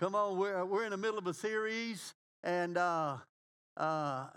[0.00, 3.18] Come on, we're, we're in the middle of a series, and uh,
[3.76, 4.28] uh,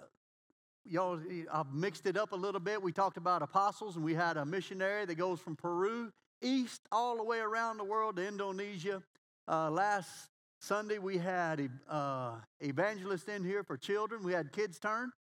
[0.84, 1.18] y'all,
[1.54, 2.84] I've mixed it up a little bit.
[2.84, 7.16] We talked about apostles, and we had a missionary that goes from Peru east all
[7.16, 9.02] the way around the world to Indonesia.
[9.48, 14.22] Uh, last Sunday, we had uh, evangelists in here for children.
[14.22, 15.14] We had kids turn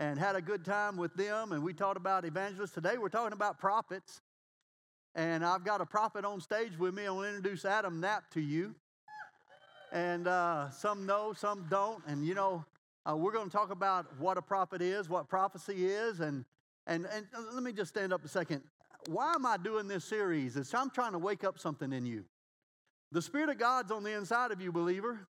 [0.00, 2.72] and had a good time with them, and we talked about evangelists.
[2.72, 4.20] Today, we're talking about prophets.
[5.14, 7.06] And I've got a prophet on stage with me.
[7.06, 8.74] I want to introduce Adam Knapp to you.
[9.92, 12.02] And uh, some know, some don't.
[12.06, 12.64] And you know,
[13.08, 16.20] uh, we're going to talk about what a prophet is, what prophecy is.
[16.20, 16.44] And,
[16.86, 18.62] and, and let me just stand up a second.
[19.08, 20.56] Why am I doing this series?
[20.56, 22.24] It's I'm trying to wake up something in you.
[23.12, 25.28] The Spirit of God's on the inside of you, believer.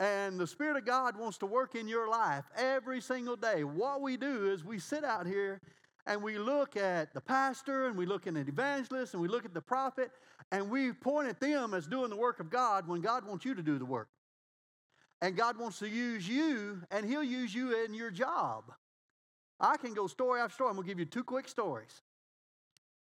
[0.00, 3.64] And the Spirit of God wants to work in your life every single day.
[3.64, 5.60] What we do is we sit out here
[6.08, 9.44] and we look at the pastor and we look at an evangelist and we look
[9.44, 10.10] at the prophet
[10.50, 13.54] and we point at them as doing the work of God when God wants you
[13.54, 14.08] to do the work.
[15.20, 18.72] And God wants to use you and He'll use you in your job.
[19.60, 20.70] I can go story after story.
[20.70, 22.02] I'm going to give you two quick stories.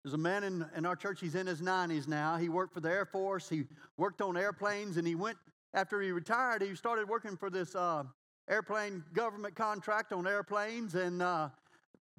[0.02, 2.36] There's a man in, in our church, he's in his 90s now.
[2.36, 3.64] He worked for the Air Force, he
[3.96, 5.36] worked on airplanes, and he went,
[5.74, 8.04] after he retired, he started working for this uh,
[8.48, 10.94] airplane government contract on airplanes.
[10.94, 11.50] And uh,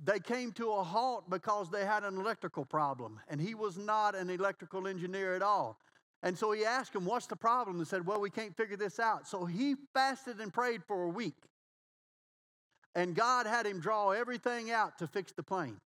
[0.04, 4.16] they came to a halt because they had an electrical problem, and he was not
[4.16, 5.78] an electrical engineer at all.
[6.22, 7.78] And so he asked him, What's the problem?
[7.78, 9.28] And said, Well, we can't figure this out.
[9.28, 11.36] So he fasted and prayed for a week.
[12.96, 15.80] And God had him draw everything out to fix the plane.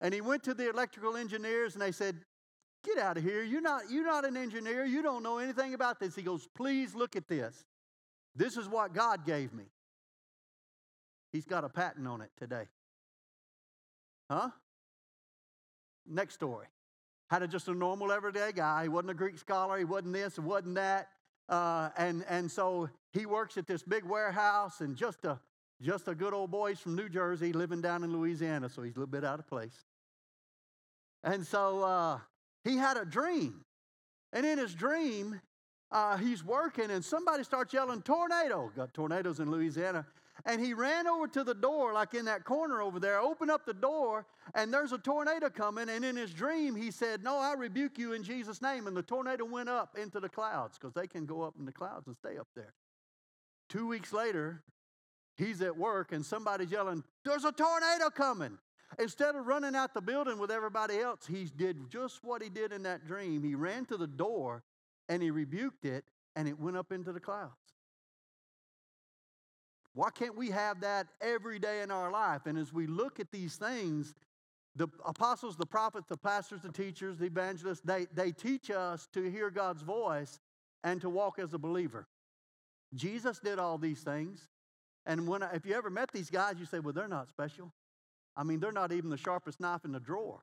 [0.00, 2.16] And he went to the electrical engineers and they said,
[2.84, 3.42] Get out of here.
[3.42, 4.84] You're not, you're not an engineer.
[4.84, 6.14] You don't know anything about this.
[6.14, 7.64] He goes, Please look at this.
[8.34, 9.64] This is what God gave me.
[11.32, 12.66] He's got a patent on it today.
[14.32, 14.48] Huh?
[16.06, 16.66] Next story.
[17.28, 18.84] Had a, just a normal everyday guy.
[18.84, 19.76] He wasn't a Greek scholar.
[19.76, 20.36] He wasn't this.
[20.36, 21.08] He wasn't that.
[21.50, 25.38] Uh, and and so he works at this big warehouse and just a
[25.82, 26.70] just a good old boy.
[26.70, 29.46] He's from New Jersey, living down in Louisiana, so he's a little bit out of
[29.46, 29.84] place.
[31.22, 32.18] And so uh,
[32.64, 33.64] he had a dream,
[34.32, 35.40] and in his dream,
[35.90, 40.06] uh, he's working, and somebody starts yelling, "Tornado!" Got tornadoes in Louisiana.
[40.44, 43.64] And he ran over to the door, like in that corner over there, opened up
[43.64, 45.88] the door, and there's a tornado coming.
[45.88, 48.86] And in his dream, he said, No, I rebuke you in Jesus' name.
[48.86, 51.72] And the tornado went up into the clouds because they can go up in the
[51.72, 52.74] clouds and stay up there.
[53.68, 54.62] Two weeks later,
[55.36, 58.58] he's at work, and somebody's yelling, There's a tornado coming.
[58.98, 62.72] Instead of running out the building with everybody else, he did just what he did
[62.72, 63.42] in that dream.
[63.42, 64.64] He ran to the door
[65.08, 66.04] and he rebuked it,
[66.36, 67.61] and it went up into the clouds.
[69.94, 72.46] Why can't we have that every day in our life?
[72.46, 74.14] And as we look at these things,
[74.74, 79.30] the apostles, the prophets, the pastors, the teachers, the evangelists, they, they teach us to
[79.30, 80.40] hear God's voice
[80.82, 82.06] and to walk as a believer.
[82.94, 84.48] Jesus did all these things.
[85.04, 87.72] And when if you ever met these guys, you say, well, they're not special.
[88.36, 90.40] I mean, they're not even the sharpest knife in the drawer.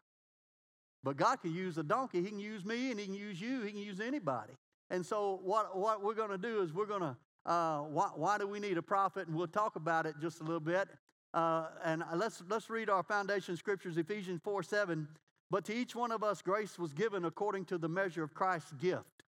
[1.03, 2.21] But God can use a donkey.
[2.21, 3.61] He can use me and He can use you.
[3.61, 4.53] He can use anybody.
[4.89, 7.15] And so, what, what we're going to do is we're going to
[7.49, 9.27] uh, why, why, do we need a prophet?
[9.27, 10.87] And we'll talk about it just a little bit.
[11.33, 15.07] Uh, and let's, let's read our foundation scriptures, Ephesians 4 7.
[15.49, 18.73] But to each one of us, grace was given according to the measure of Christ's
[18.73, 19.23] gift.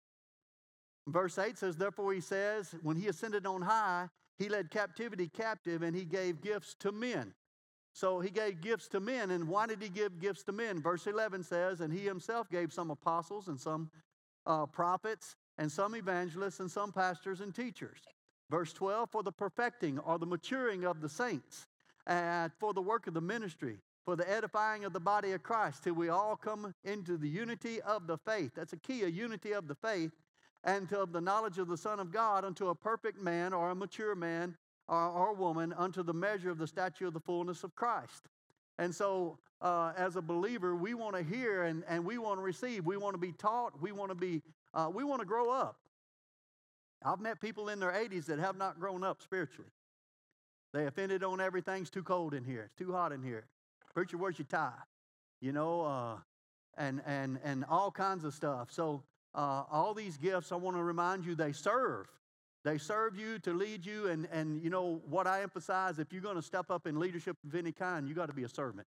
[1.07, 4.07] Verse 8 says, Therefore, he says, when he ascended on high,
[4.37, 7.33] he led captivity captive and he gave gifts to men.
[7.93, 9.31] So he gave gifts to men.
[9.31, 10.79] And why did he give gifts to men?
[10.79, 13.89] Verse 11 says, And he himself gave some apostles and some
[14.45, 17.99] uh, prophets and some evangelists, and some pastors and teachers.
[18.49, 21.67] Verse 12, for the perfecting or the maturing of the saints,
[22.07, 25.83] and for the work of the ministry, for the edifying of the body of Christ,
[25.83, 28.53] till we all come into the unity of the faith.
[28.55, 30.09] That's a key, a unity of the faith,
[30.63, 33.75] and to the knowledge of the Son of God, unto a perfect man or a
[33.75, 34.57] mature man
[34.87, 38.29] or, or woman, unto the measure of the stature of the fullness of Christ.
[38.79, 42.43] And so, uh, as a believer, we want to hear and, and we want to
[42.43, 42.83] receive.
[42.83, 43.79] We want to be taught.
[43.79, 44.41] We want to be
[44.73, 45.77] uh, we want to grow up.
[47.03, 49.71] I've met people in their 80s that have not grown up spiritually.
[50.73, 52.63] They offended on everything's too cold in here.
[52.63, 53.45] It's too hot in here.
[53.93, 54.71] Preacher, where's your tie?
[55.41, 56.17] You know, uh,
[56.77, 58.71] and and and all kinds of stuff.
[58.71, 59.03] So
[59.35, 62.07] uh, all these gifts, I want to remind you, they serve.
[62.63, 66.21] They serve you to lead you, and and you know what I emphasize: if you're
[66.21, 68.87] going to step up in leadership of any kind, you got to be a servant.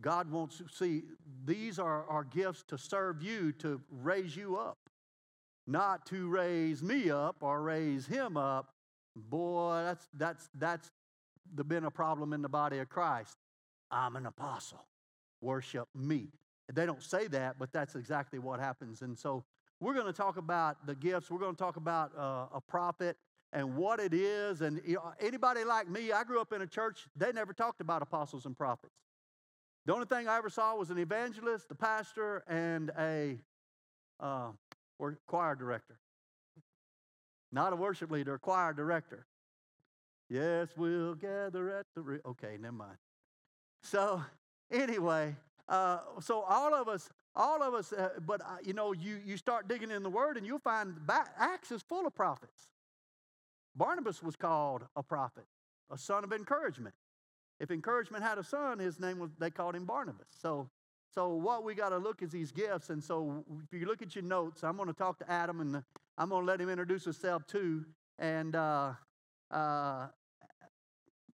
[0.00, 1.02] God wants to see
[1.44, 4.78] these are our gifts to serve you, to raise you up
[5.66, 8.74] not to raise me up or raise him up,
[9.14, 10.90] boy, that's that's that's
[11.54, 13.36] the been a problem in the body of Christ.
[13.90, 14.84] I'm an apostle.
[15.40, 16.28] Worship me.
[16.72, 19.02] They don't say that, but that's exactly what happens.
[19.02, 19.44] And so
[19.80, 21.30] we're going to talk about the gifts.
[21.30, 23.16] We're going to talk about uh, a prophet
[23.52, 24.62] and what it is.
[24.62, 27.80] And you know, anybody like me, I grew up in a church, they never talked
[27.80, 28.94] about apostles and prophets.
[29.84, 33.40] The only thing I ever saw was an evangelist, a pastor, and a
[34.20, 34.50] uh,
[35.02, 35.98] or choir director.
[37.50, 39.26] Not a worship leader, a choir director.
[40.30, 42.00] Yes, we'll gather at the.
[42.00, 42.96] Re- okay, never mind.
[43.82, 44.22] So
[44.70, 45.34] anyway,
[45.68, 49.36] uh, so all of us, all of us, uh, but uh, you know, you you
[49.36, 50.94] start digging in the Word, and you'll find
[51.36, 52.68] Acts is full of prophets.
[53.74, 55.46] Barnabas was called a prophet,
[55.90, 56.94] a son of encouragement.
[57.58, 60.28] If encouragement had a son, his name was they called him Barnabas.
[60.40, 60.70] So,
[61.14, 62.90] so what we got to look is these gifts.
[62.90, 65.82] And so, if you look at your notes, I'm going to talk to Adam, and
[66.16, 67.84] I'm going to let him introduce himself too.
[68.18, 68.92] And uh,
[69.50, 70.06] uh,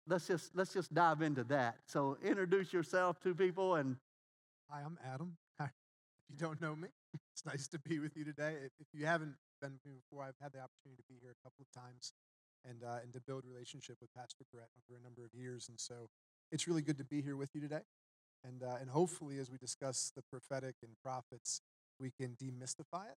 [0.06, 1.78] let's just let's just dive into that.
[1.86, 3.96] So, introduce yourself to people and
[4.70, 5.36] Hi, I'm Adam.
[5.60, 5.66] Hi.
[5.66, 6.88] If you don't know me,
[7.32, 8.54] it's nice to be with you today.
[8.80, 11.42] If you haven't been with me before, I've had the opportunity to be here a
[11.44, 12.12] couple of times
[12.68, 15.68] and uh, and to build relationship with Pastor Brett over a number of years.
[15.68, 16.08] And so
[16.50, 17.82] it's really good to be here with you today.
[18.44, 21.61] And uh, and hopefully, as we discuss the prophetic and prophets,
[21.99, 23.19] we can demystify it,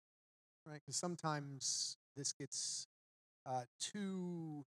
[0.67, 0.81] right?
[0.85, 2.87] Because sometimes this gets
[3.47, 4.65] uh, too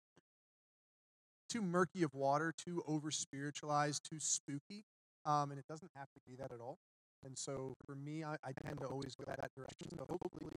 [1.50, 4.86] too murky of water, too over spiritualized, too spooky.
[5.26, 6.78] Um, and it doesn't have to be that at all.
[7.24, 9.88] And so for me, I, I tend to always go that direction.
[9.98, 10.52] So hopefully,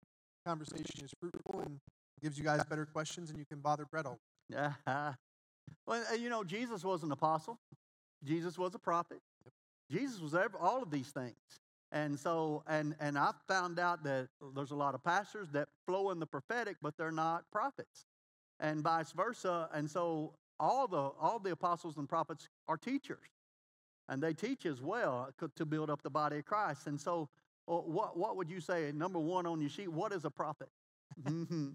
[0.45, 1.79] conversation is fruitful and
[2.23, 4.19] gives you guys better questions, and you can bother Brett all.
[4.49, 4.73] Yeah.
[5.87, 7.59] well, you know, Jesus was an apostle.
[8.25, 9.21] Jesus was a prophet.
[9.91, 11.35] Jesus was every, all of these things.
[11.93, 16.11] And so, and and I found out that there's a lot of pastors that flow
[16.11, 18.07] in the prophetic, but they're not prophets,
[18.59, 19.69] and vice versa.
[19.73, 23.21] And so, all the all the apostles and prophets are teachers
[24.09, 26.87] and they teach as well to build up the body of Christ.
[26.87, 27.29] And so,
[27.69, 28.93] uh, what what would you say?
[28.95, 29.91] Number one on your sheet.
[29.91, 30.69] What is a prophet?
[31.23, 31.71] mm-hmm.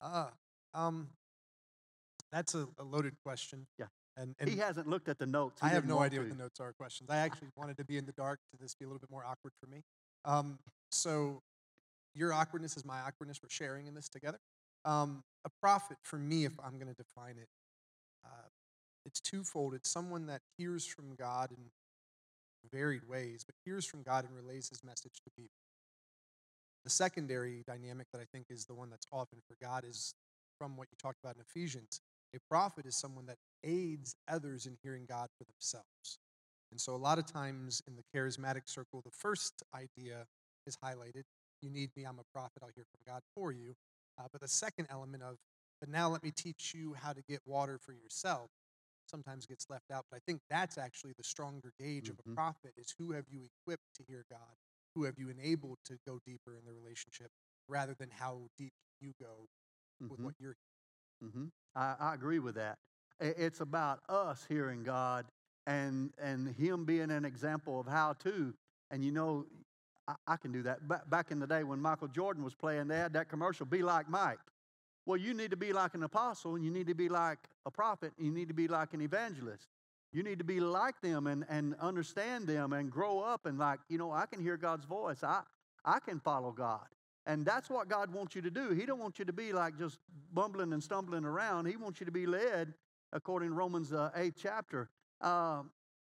[0.00, 0.26] uh,
[0.72, 1.08] um,
[2.32, 3.66] that's a, a, loaded question.
[3.78, 3.86] Yeah.
[4.16, 5.60] And, and, he hasn't looked at the notes.
[5.60, 6.26] He I have no idea to.
[6.26, 6.72] what the notes are.
[6.72, 7.10] Questions.
[7.10, 9.24] I actually wanted to be in the dark to this be a little bit more
[9.24, 9.82] awkward for me.
[10.24, 10.58] Um,
[10.92, 11.42] so
[12.14, 13.40] your awkwardness is my awkwardness.
[13.42, 14.38] We're sharing in this together.
[14.84, 17.48] Um, a prophet, for me, if I'm going to define it,
[18.24, 18.48] uh,
[19.04, 19.74] it's twofold.
[19.74, 21.70] It's someone that hears from God in
[22.70, 25.50] varied ways, but hears from God and relays his message to people.
[26.84, 30.14] The secondary dynamic that I think is the one that's often forgot is
[30.58, 32.00] from what you talked about in Ephesians.
[32.34, 36.18] A prophet is someone that aids others in hearing God for themselves.
[36.70, 40.26] And so, a lot of times in the charismatic circle, the first idea
[40.66, 41.22] is highlighted
[41.64, 43.74] you need me, I'm a prophet, I'll hear from God for you.
[44.18, 45.36] Uh, but the second element of,
[45.80, 48.50] but now let me teach you how to get water for yourself
[49.06, 50.04] sometimes gets left out.
[50.10, 52.12] But I think that's actually the stronger gauge mm-hmm.
[52.12, 52.34] of a mm-hmm.
[52.34, 54.56] prophet is who have you equipped to hear God?
[54.94, 57.28] Who have you enabled to go deeper in the relationship
[57.68, 59.48] rather than how deep you go
[60.02, 60.08] mm-hmm.
[60.10, 60.56] with what you're
[61.22, 61.46] mm-hmm.
[61.74, 62.78] I, I agree with that.
[63.20, 65.26] It's about us hearing God
[65.66, 68.54] and and Him being an example of how to.
[68.90, 69.46] And you know,
[70.06, 70.86] I, I can do that.
[70.86, 73.82] Ba- back in the day when Michael Jordan was playing, they had that commercial, "Be
[73.82, 74.38] like Mike."
[75.06, 77.70] Well, you need to be like an apostle, and you need to be like a
[77.70, 79.68] prophet, and you need to be like an evangelist.
[80.14, 83.80] You need to be like them and, and understand them and grow up and like,
[83.88, 85.24] you know, I can hear God's voice.
[85.24, 85.42] I,
[85.84, 86.86] I can follow God.
[87.26, 88.70] And that's what God wants you to do.
[88.70, 89.98] He don't want you to be like just
[90.32, 91.66] bumbling and stumbling around.
[91.66, 92.74] He wants you to be led
[93.14, 94.90] according to Romans uh, 8th chapter.
[95.20, 95.62] Uh,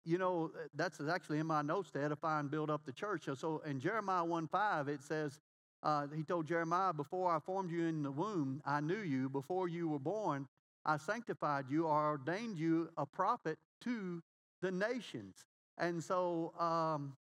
[0.04, 3.28] you know, that's actually in my notes to edify and build up the church.
[3.36, 5.40] So in Jeremiah 1 5, it says,
[5.82, 9.28] uh, he told Jeremiah, Before I formed you in the womb, I knew you.
[9.28, 10.48] Before you were born,
[10.84, 14.22] I sanctified you or ordained you a prophet to
[14.62, 15.44] the nations.
[15.78, 17.16] And so um,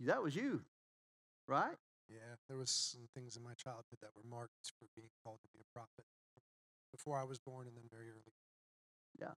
[0.00, 0.62] that was you,
[1.46, 1.76] right?
[2.10, 5.48] Yeah, there was some things in my childhood that were marked for being called to
[5.52, 6.04] be a prophet
[6.90, 8.32] before I was born and then very early.
[9.20, 9.32] Yeah.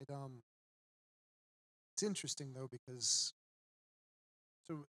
[0.00, 0.42] It um
[1.94, 3.34] it's interesting though because
[4.70, 4.86] so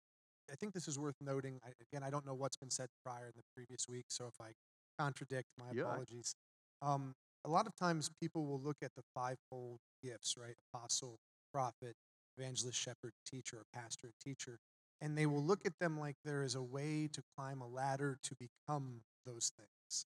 [0.52, 1.60] I think this is worth noting.
[1.64, 4.34] I, again, I don't know what's been said prior in the previous week, so if
[4.40, 4.52] I
[4.98, 5.82] contradict, my yeah.
[5.82, 6.34] apologies.
[6.82, 7.14] Um,
[7.44, 10.56] a lot of times people will look at the fivefold gifts, right?
[10.74, 11.18] Apostle,
[11.52, 11.94] prophet,
[12.36, 14.58] evangelist, shepherd, teacher, or pastor, and teacher,
[15.00, 18.18] and they will look at them like there is a way to climb a ladder
[18.24, 20.04] to become those things.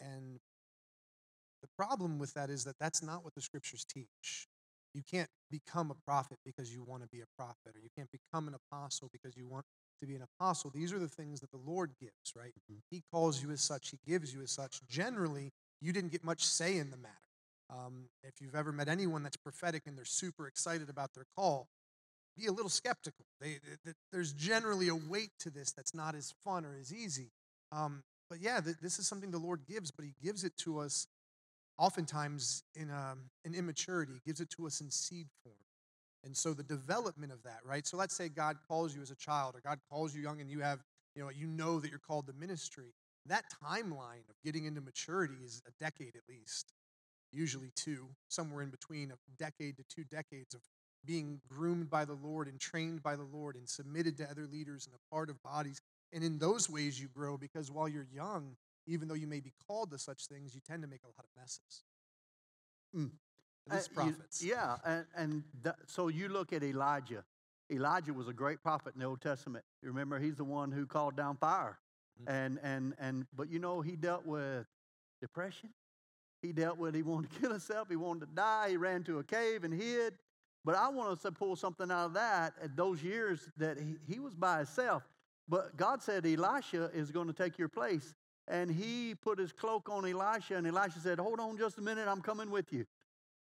[0.00, 0.40] And
[1.64, 4.48] the problem with that is that that's not what the scriptures teach.
[4.92, 8.10] You can't become a prophet because you want to be a prophet, or you can't
[8.12, 9.64] become an apostle because you want
[10.00, 10.70] to be an apostle.
[10.70, 12.52] These are the things that the Lord gives, right?
[12.70, 12.80] Mm-hmm.
[12.90, 14.86] He calls you as such, He gives you as such.
[14.86, 17.14] Generally, you didn't get much say in the matter.
[17.70, 21.68] Um, if you've ever met anyone that's prophetic and they're super excited about their call,
[22.36, 23.24] be a little skeptical.
[23.40, 27.30] They, th- there's generally a weight to this that's not as fun or as easy.
[27.72, 30.78] Um, but yeah, th- this is something the Lord gives, but He gives it to
[30.78, 31.06] us
[31.78, 34.20] oftentimes in um, in immaturity.
[34.26, 35.56] Gives it to us in seed form.
[36.24, 37.86] And so the development of that, right?
[37.86, 40.50] So let's say God calls you as a child, or God calls you young, and
[40.50, 40.80] you have,
[41.14, 42.94] you know, you know that you're called to ministry.
[43.26, 46.72] That timeline of getting into maturity is a decade at least,
[47.30, 50.62] usually two, somewhere in between a decade to two decades of
[51.04, 54.86] being groomed by the Lord and trained by the Lord and submitted to other leaders
[54.86, 55.80] and a part of bodies.
[56.12, 59.52] And in those ways, you grow because while you're young, even though you may be
[59.66, 61.84] called to such things, you tend to make a lot of messes.
[62.96, 63.10] Mm.
[63.70, 64.42] At least Uh, you- prophets.
[64.42, 67.24] yeah, and, and that, so you look at Elijah.
[67.70, 69.64] Elijah was a great prophet in the Old Testament.
[69.82, 71.78] You remember, he's the one who called down fire,
[72.20, 72.28] Mhm.
[72.28, 74.66] and and and but you know he dealt with
[75.20, 75.72] depression.
[76.42, 77.88] He dealt with he wanted to kill himself.
[77.88, 78.70] He wanted to die.
[78.70, 80.18] He ran to a cave and hid.
[80.62, 82.54] But I want to pull something out of that.
[82.60, 85.02] At those years that he, he was by himself,
[85.48, 88.14] but God said Elisha is going to take your place,
[88.48, 92.08] and he put his cloak on Elisha, and Elisha said, "Hold on just a minute,
[92.08, 92.86] I'm coming with you."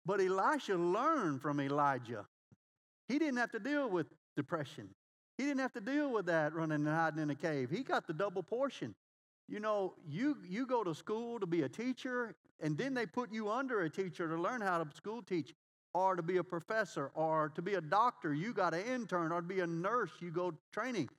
[0.05, 2.25] But Elisha learned from Elijah.
[3.07, 4.89] He didn't have to deal with depression.
[5.37, 7.69] He didn't have to deal with that running and hiding in a cave.
[7.69, 8.95] He got the double portion.
[9.47, 13.31] You know, you you go to school to be a teacher, and then they put
[13.31, 15.53] you under a teacher to learn how to school teach,
[15.93, 18.33] or to be a professor, or to be a doctor.
[18.33, 20.11] You got an intern, or to be a nurse.
[20.19, 21.09] You go training.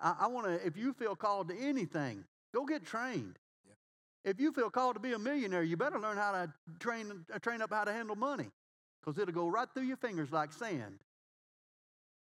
[0.00, 0.66] I, I want to.
[0.66, 3.38] If you feel called to anything, go get trained.
[3.66, 4.30] Yeah.
[4.30, 7.38] If you feel called to be a millionaire, you better learn how to train uh,
[7.38, 8.50] train up how to handle money,
[9.00, 10.98] because it'll go right through your fingers like sand.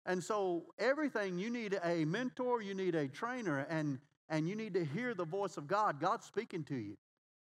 [0.05, 4.73] And so everything you need a mentor, you need a trainer, and and you need
[4.73, 5.99] to hear the voice of God.
[5.99, 6.97] God's speaking to you.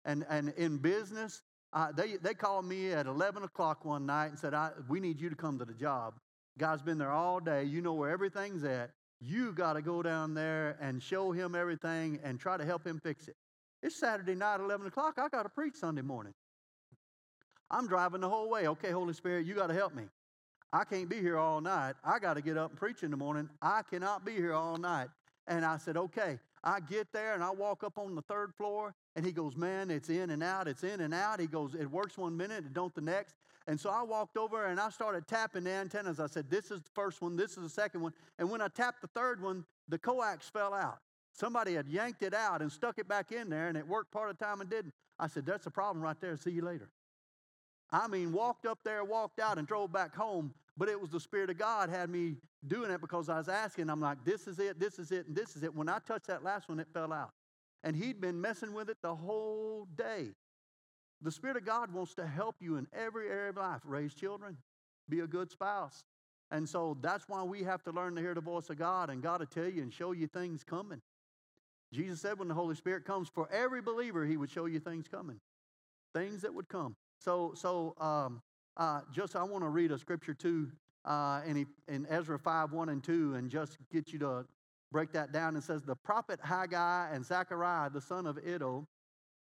[0.04, 1.42] And and in business,
[1.72, 5.20] uh, they they called me at eleven o'clock one night and said, I, "We need
[5.20, 6.14] you to come to the job."
[6.58, 7.62] Guy's been there all day.
[7.64, 8.90] You know where everything's at.
[9.20, 13.00] You got to go down there and show him everything and try to help him
[13.02, 13.36] fix it.
[13.82, 15.18] It's Saturday night, eleven o'clock.
[15.18, 16.34] I got to preach Sunday morning.
[17.70, 18.68] I'm driving the whole way.
[18.68, 20.04] Okay, Holy Spirit, you got to help me.
[20.72, 21.94] I can't be here all night.
[22.04, 23.48] I got to get up and preach in the morning.
[23.60, 25.08] I cannot be here all night.
[25.46, 26.38] And I said, okay.
[26.64, 29.90] I get there and I walk up on the third floor, and he goes, man,
[29.90, 31.40] it's in and out, it's in and out.
[31.40, 33.36] He goes, it works one minute, it don't the next.
[33.66, 36.20] And so I walked over and I started tapping the antennas.
[36.20, 38.12] I said, this is the first one, this is the second one.
[38.38, 40.98] And when I tapped the third one, the coax fell out.
[41.32, 44.30] Somebody had yanked it out and stuck it back in there, and it worked part
[44.30, 44.92] of the time and didn't.
[45.18, 46.36] I said, that's a problem right there.
[46.36, 46.88] See you later.
[47.90, 50.52] I mean, walked up there, walked out, and drove back home.
[50.78, 53.90] But it was the Spirit of God had me doing it because I was asking.
[53.90, 55.74] I'm like, this is it, this is it, and this is it.
[55.74, 57.32] When I touched that last one, it fell out.
[57.82, 60.28] And he'd been messing with it the whole day.
[61.20, 64.56] The Spirit of God wants to help you in every area of life raise children,
[65.08, 66.04] be a good spouse.
[66.52, 69.20] And so that's why we have to learn to hear the voice of God, and
[69.20, 71.02] God will tell you and show you things coming.
[71.92, 75.08] Jesus said when the Holy Spirit comes for every believer, he would show you things
[75.08, 75.40] coming,
[76.14, 76.94] things that would come.
[77.18, 78.42] So, so um,
[78.78, 80.70] uh, just I want to read a scripture too
[81.04, 84.44] uh, in, in Ezra 5 1 and 2 and just get you to
[84.92, 85.56] break that down.
[85.56, 88.86] It says, The prophet Haggai and Zechariah, the son of Iddo,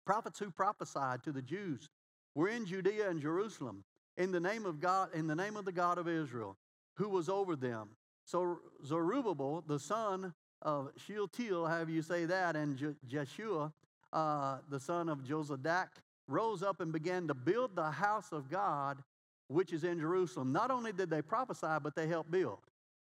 [0.05, 1.89] prophets who prophesied to the Jews,
[2.35, 3.83] were in Judea and Jerusalem
[4.17, 6.57] in the name of God, in the name of the God of Israel,
[6.95, 7.89] who was over them.
[8.25, 13.73] So Zerubbabel, the son of Shealtiel, have you say that, and Je- Jeshua,
[14.13, 15.87] uh, the son of Josadak,
[16.27, 19.03] rose up and began to build the house of God,
[19.51, 20.51] which is in Jerusalem.
[20.51, 22.59] Not only did they prophesy, but they helped build.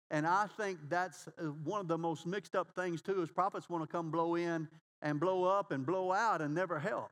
[0.10, 3.70] And I think that's uh, one of the most mixed up things, too, is prophets
[3.70, 4.68] want to come blow in
[5.02, 7.12] and blow up and blow out and never help.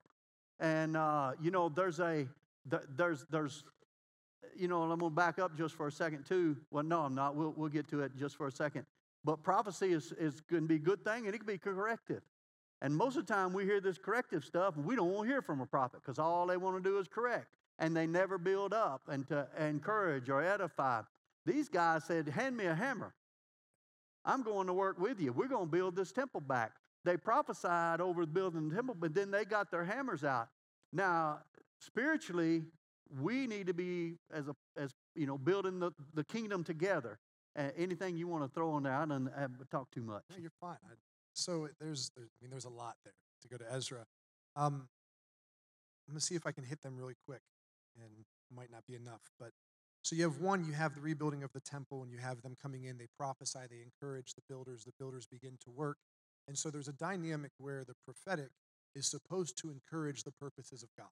[0.60, 2.26] And, uh, you know, there's a,
[2.96, 3.66] there's, there's,
[4.56, 6.56] you know, I'm going to back up just for a second, too.
[6.72, 7.36] Well, no, I'm not.
[7.36, 8.86] We'll, we'll get to it just for a second.
[9.26, 12.22] But prophecy is, is can be a good thing and it can be corrective.
[12.82, 15.34] And most of the time we hear this corrective stuff and we don't want to
[15.34, 17.48] hear from a prophet because all they want to do is correct.
[17.78, 21.02] And they never build up and to encourage or edify.
[21.46, 23.14] These guys said, Hand me a hammer.
[24.24, 25.32] I'm going to work with you.
[25.32, 26.72] We're going to build this temple back.
[27.04, 30.48] They prophesied over building the temple, but then they got their hammers out.
[30.92, 31.40] Now,
[31.80, 32.64] spiritually,
[33.22, 37.20] we need to be as a as you know building the, the kingdom together.
[37.58, 38.94] Uh, anything you want to throw on there?
[38.94, 40.24] I don't have talk too much.
[40.32, 40.78] No, you're fine.
[40.84, 40.96] I,
[41.34, 44.06] so there's, there's, I mean, there's a lot there to go to Ezra.
[44.56, 44.88] Um,
[46.08, 47.42] I'm gonna see if I can hit them really quick,
[48.02, 48.26] and
[48.56, 49.32] might not be enough.
[49.40, 49.52] But
[50.02, 52.56] so you have one, you have the rebuilding of the temple, and you have them
[52.62, 52.98] coming in.
[52.98, 54.84] They prophesy, they encourage the builders.
[54.84, 55.98] The builders begin to work,
[56.48, 58.52] and so there's a dynamic where the prophetic
[58.94, 61.12] is supposed to encourage the purposes of God,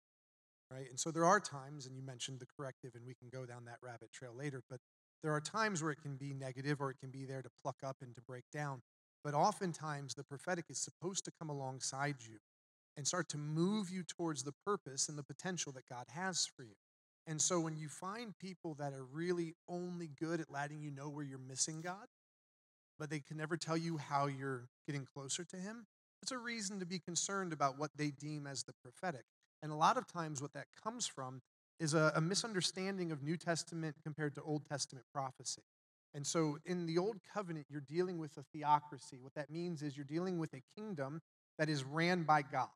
[0.71, 0.87] right?
[0.89, 3.65] And so there are times, and you mentioned the corrective, and we can go down
[3.65, 4.61] that rabbit trail later.
[4.69, 4.79] But
[5.23, 7.77] There are times where it can be negative or it can be there to pluck
[7.83, 8.81] up and to break down.
[9.23, 12.39] But oftentimes, the prophetic is supposed to come alongside you
[12.95, 16.63] and start to move you towards the purpose and the potential that God has for
[16.63, 16.75] you.
[17.25, 21.09] And so, when you find people that are really only good at letting you know
[21.09, 22.07] where you're missing God,
[22.99, 25.85] but they can never tell you how you're getting closer to Him,
[26.21, 29.23] it's a reason to be concerned about what they deem as the prophetic.
[29.61, 31.41] And a lot of times, what that comes from
[31.79, 35.63] is a, a misunderstanding of New Testament compared to Old Testament prophecy.
[36.13, 39.17] And so in the Old Covenant, you're dealing with a theocracy.
[39.19, 41.21] What that means is you're dealing with a kingdom
[41.57, 42.69] that is ran by God.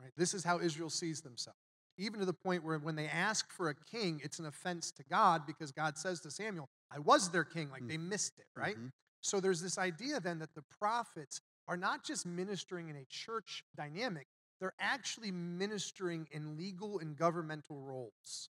[0.00, 0.12] Right?
[0.16, 1.58] This is how Israel sees themselves.
[1.98, 5.04] Even to the point where when they ask for a king, it's an offense to
[5.04, 7.70] God because God says to Samuel, I was their king.
[7.70, 8.76] Like they missed it, right?
[8.76, 8.90] Mhm.
[9.20, 13.64] So there's this idea then that the prophets are not just ministering in a church
[13.76, 14.26] dynamic,
[14.58, 18.48] they're actually ministering in legal and governmental roles.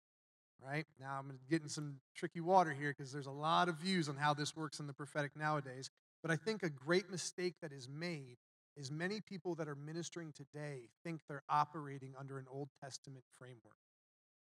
[0.59, 0.87] Right?
[0.99, 4.33] Now I'm getting some tricky water here because there's a lot of views on how
[4.33, 5.91] this works in the prophetic nowadays.
[6.21, 8.37] But I think a great mistake that is made
[8.77, 13.77] is many people that are ministering today think they're operating under an Old Testament framework.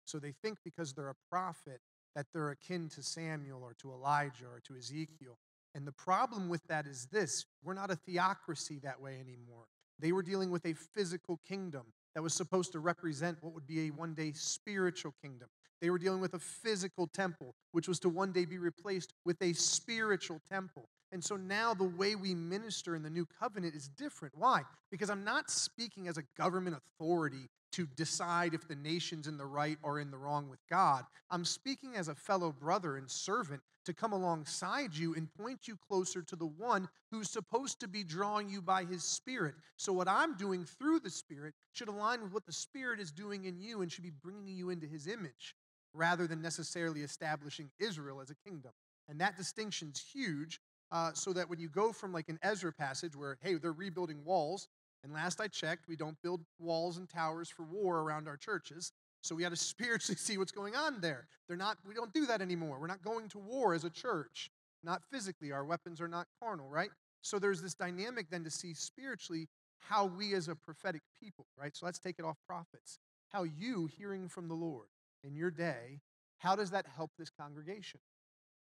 [0.05, 1.81] So they think because they're a prophet
[2.15, 5.37] that they're akin to Samuel or to Elijah or to Ezekiel.
[5.75, 9.65] And the problem with that is this we're not a theocracy that way anymore.
[9.99, 13.81] They were dealing with a physical kingdom that was supposed to represent what would be
[13.81, 15.47] a one day spiritual kingdom.
[15.81, 19.39] They were dealing with a physical temple, which was to one day be replaced with
[19.39, 20.89] a spiritual temple.
[21.11, 24.33] And so now the way we minister in the new covenant is different.
[24.35, 24.63] Why?
[24.89, 29.45] Because I'm not speaking as a government authority to decide if the nation's in the
[29.45, 31.03] right or in the wrong with God.
[31.29, 35.75] I'm speaking as a fellow brother and servant to come alongside you and point you
[35.75, 39.55] closer to the one who's supposed to be drawing you by his spirit.
[39.77, 43.45] So, what I'm doing through the spirit should align with what the spirit is doing
[43.45, 45.55] in you and should be bringing you into his image
[45.93, 48.71] rather than necessarily establishing Israel as a kingdom.
[49.09, 50.59] And that distinction's huge.
[50.89, 54.23] Uh, so that when you go from like an Ezra passage where, hey, they're rebuilding
[54.23, 54.69] walls,
[55.03, 58.93] and last I checked, we don't build walls and towers for war around our churches.
[59.27, 61.27] So we got to spiritually see what's going on there.
[61.47, 62.77] They're not, we don't do that anymore.
[62.79, 64.49] We're not going to war as a church,
[64.83, 65.51] not physically.
[65.51, 66.89] Our weapons are not carnal, right?
[67.21, 69.47] So there's this dynamic then to see spiritually
[69.79, 71.75] how we as a prophetic people, right?
[71.75, 72.99] So let's take it off prophets.
[73.29, 74.87] How you hearing from the Lord
[75.23, 75.99] in your day,
[76.39, 77.99] how does that help this congregation?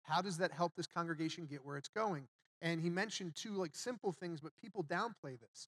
[0.03, 2.27] How does that help this congregation get where it's going?
[2.61, 5.67] And he mentioned two like simple things, but people downplay this.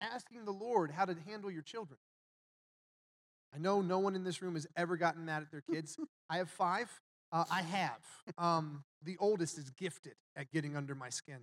[0.00, 1.98] Asking the Lord how to handle your children.
[3.54, 5.98] I know no one in this room has ever gotten mad at their kids.
[6.28, 6.88] I have five.
[7.32, 8.00] Uh, I have.
[8.36, 11.40] Um, the oldest is gifted at getting under my skin.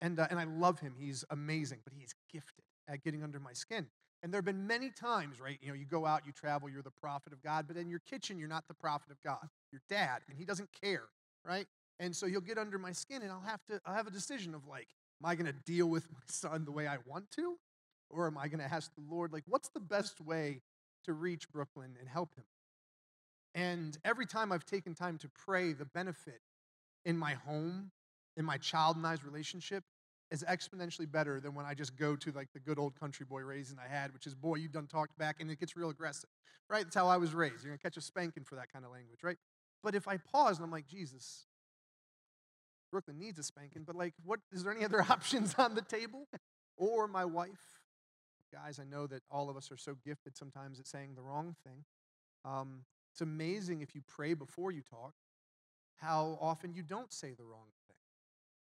[0.00, 0.94] And, uh, and I love him.
[0.98, 3.86] He's amazing, but he's gifted at getting under my skin.
[4.22, 5.58] And there have been many times, right?
[5.60, 8.00] You know, you go out, you travel, you're the prophet of God, but in your
[8.00, 9.48] kitchen, you're not the prophet of God.
[9.72, 11.04] Your dad, and he doesn't care,
[11.44, 11.66] right?
[12.00, 14.54] And so he'll get under my skin, and I'll have to, I'll have a decision
[14.54, 14.88] of like,
[15.22, 17.56] am I going to deal with my son the way I want to,
[18.10, 20.62] or am I going to ask the Lord, like, what's the best way
[21.04, 22.44] to reach Brooklyn and help him?
[23.54, 26.40] And every time I've taken time to pray, the benefit
[27.04, 27.90] in my home,
[28.36, 29.84] in my child and I's relationship,
[30.30, 33.40] is exponentially better than when I just go to like the good old country boy
[33.40, 36.28] raising I had, which is, boy, you done talked back, and it gets real aggressive,
[36.68, 36.84] right?
[36.84, 37.64] That's how I was raised.
[37.64, 39.38] You're gonna catch a spanking for that kind of language, right?
[39.82, 41.46] But if I pause and I'm like, Jesus,
[42.90, 46.28] Brooklyn needs a spanking, but like, what is there any other options on the table?
[46.76, 47.77] Or my wife?
[48.52, 51.54] Guys, I know that all of us are so gifted sometimes at saying the wrong
[51.64, 51.84] thing.
[52.44, 55.14] Um, it's amazing if you pray before you talk,
[55.96, 57.96] how often you don't say the wrong thing.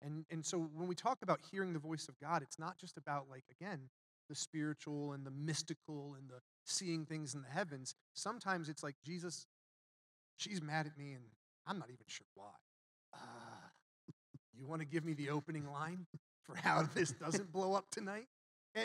[0.01, 2.97] And, and so when we talk about hearing the voice of God, it's not just
[2.97, 3.89] about, like, again,
[4.29, 7.95] the spiritual and the mystical and the seeing things in the heavens.
[8.15, 9.47] Sometimes it's like, Jesus,
[10.37, 11.25] she's mad at me and
[11.67, 12.51] I'm not even sure why.
[13.15, 14.13] Uh,
[14.57, 16.07] you want to give me the opening line
[16.43, 18.27] for how this doesn't blow up tonight?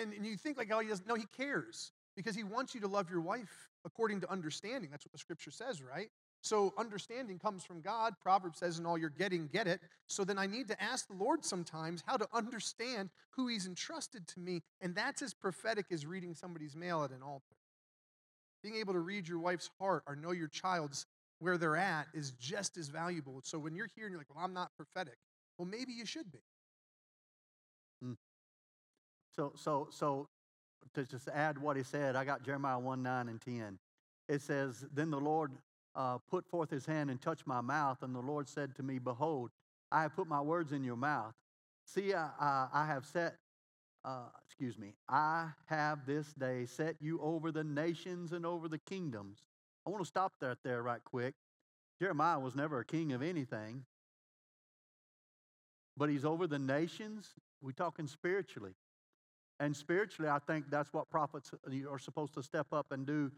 [0.02, 1.08] And, and you think, like, oh, he doesn't.
[1.08, 4.90] No, he cares because he wants you to love your wife according to understanding.
[4.92, 6.10] That's what the scripture says, right?
[6.42, 8.16] So understanding comes from God.
[8.22, 9.80] Proverbs says, in all you're getting, get it.
[10.08, 14.28] So then I need to ask the Lord sometimes how to understand who he's entrusted
[14.28, 14.62] to me.
[14.82, 17.56] And that's as prophetic as reading somebody's mail at an altar.
[18.62, 21.06] Being able to read your wife's heart or know your child's
[21.40, 23.42] where they're at is just as valuable.
[23.44, 25.18] So when you're here and you're like, well, I'm not prophetic,
[25.58, 26.40] well, maybe you should be.
[28.02, 28.14] Hmm.
[29.36, 30.28] So, so, so
[30.94, 33.80] to just add what he said, I got Jeremiah 1 9 and 10.
[34.30, 35.52] It says, Then the Lord
[35.96, 39.00] uh, put forth his hand and touched my mouth, and the Lord said to me,
[39.00, 39.52] Behold,
[39.92, 41.34] I have put my words in your mouth.
[41.86, 43.36] See, I, I, I have set,
[44.06, 48.80] uh, excuse me, I have this day set you over the nations and over the
[48.80, 49.40] kingdoms.
[49.86, 51.36] I want to stop that there right quick.
[52.02, 53.86] Jeremiah was never a king of anything.
[55.98, 57.36] but he's over the nations.
[57.62, 58.74] We're talking spiritually.
[59.60, 63.32] And spiritually, I think that's what prophets uh, are supposed to step up and do.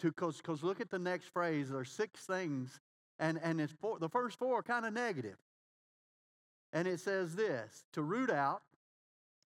[0.00, 1.70] Because look at the next phrase.
[1.70, 2.80] There's six things,
[3.18, 5.36] and, and it's four, the first four are kind of negative.
[6.72, 8.62] And it says this to root out,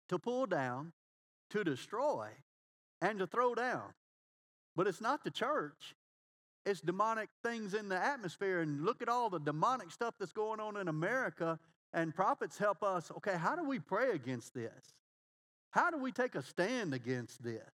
[0.10, 0.92] to pull down,
[1.52, 2.28] to destroy,
[3.02, 3.94] and to throw down.
[4.76, 5.96] But it's not the church,
[6.66, 8.62] it's demonic things in the atmosphere.
[8.62, 11.60] And look at all the demonic stuff that's going on in America.
[11.94, 14.96] And prophets help us okay, how do we pray against this?
[15.72, 17.70] How do we take a stand against this?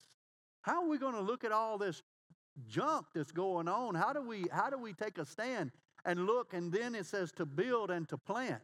[0.62, 2.04] How are we going to look at all this
[2.68, 3.96] junk that's going on?
[3.96, 5.72] How do we how do we take a stand
[6.06, 8.62] and look and then it says to build and to plant.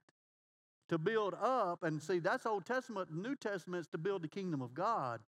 [0.90, 4.62] To build up and see that's Old Testament, New Testament is to build the kingdom
[4.62, 5.22] of God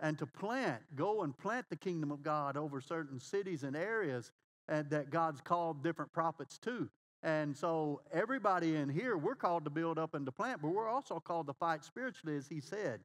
[0.00, 4.30] and to plant, go and plant the kingdom of God over certain cities and areas
[4.68, 6.88] and that God's called different prophets to.
[7.22, 10.88] And so everybody in here, we're called to build up and to plant, but we're
[10.88, 13.00] also called to fight spiritually, as he said.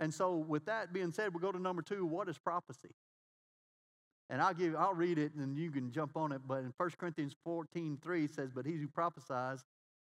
[0.00, 2.04] And so, with that being said, we'll go to number two.
[2.04, 2.90] What is prophecy?
[4.28, 6.40] And I'll give, I'll read it, and you can jump on it.
[6.46, 9.64] But in 1 Corinthians 14, 3 says, "But he who prophesies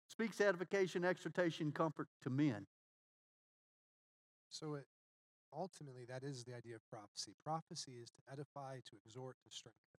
[0.08, 2.66] speaks edification, exhortation, comfort to men."
[4.50, 4.88] So, it,
[5.54, 7.36] ultimately, that is the idea of prophecy.
[7.44, 10.00] Prophecy is to edify, to exhort, to strengthen.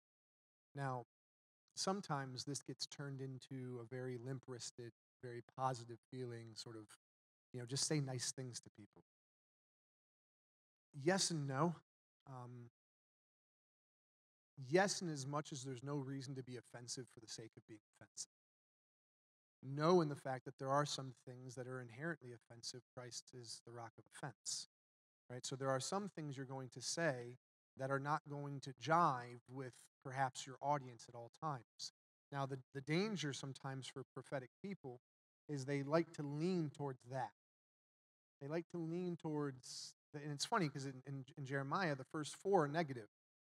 [0.74, 1.06] Now,
[1.76, 6.86] sometimes this gets turned into a very limp-wristed, very positive feeling, sort of,
[7.52, 9.04] you know, just say nice things to people
[11.02, 11.74] yes and no.
[12.28, 12.70] Um,
[14.68, 17.66] yes, in as much as there's no reason to be offensive for the sake of
[17.66, 18.30] being offensive.
[19.62, 22.82] No, in the fact that there are some things that are inherently offensive.
[22.94, 24.68] Christ is the rock of offense.
[25.30, 25.44] Right?
[25.44, 27.36] So there are some things you're going to say
[27.78, 29.72] that are not going to jive with
[30.04, 31.92] perhaps your audience at all times.
[32.30, 35.00] Now, the, the danger sometimes for prophetic people
[35.48, 37.30] is they like to lean towards that.
[38.40, 42.36] They like to lean towards and it's funny because in, in, in, Jeremiah, the first
[42.36, 43.08] four are negative,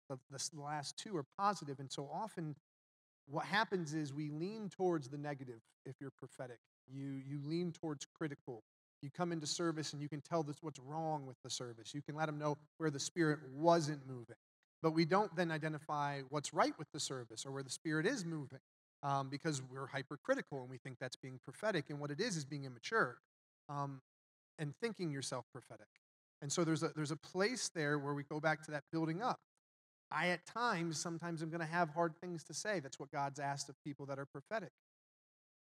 [0.09, 1.79] the, the last two are positive.
[1.79, 2.55] And so often,
[3.27, 6.59] what happens is we lean towards the negative if you're prophetic.
[6.91, 8.63] You, you lean towards critical.
[9.01, 11.93] You come into service and you can tell this what's wrong with the service.
[11.93, 14.35] You can let them know where the Spirit wasn't moving.
[14.81, 18.25] But we don't then identify what's right with the service or where the Spirit is
[18.25, 18.59] moving
[19.03, 21.85] um, because we're hypercritical and we think that's being prophetic.
[21.89, 23.17] And what it is is being immature
[23.69, 24.01] um,
[24.57, 25.87] and thinking yourself prophetic.
[26.41, 29.21] And so there's a, there's a place there where we go back to that building
[29.21, 29.39] up.
[30.11, 32.79] I, at times, sometimes I'm going to have hard things to say.
[32.79, 34.71] That's what God's asked of people that are prophetic.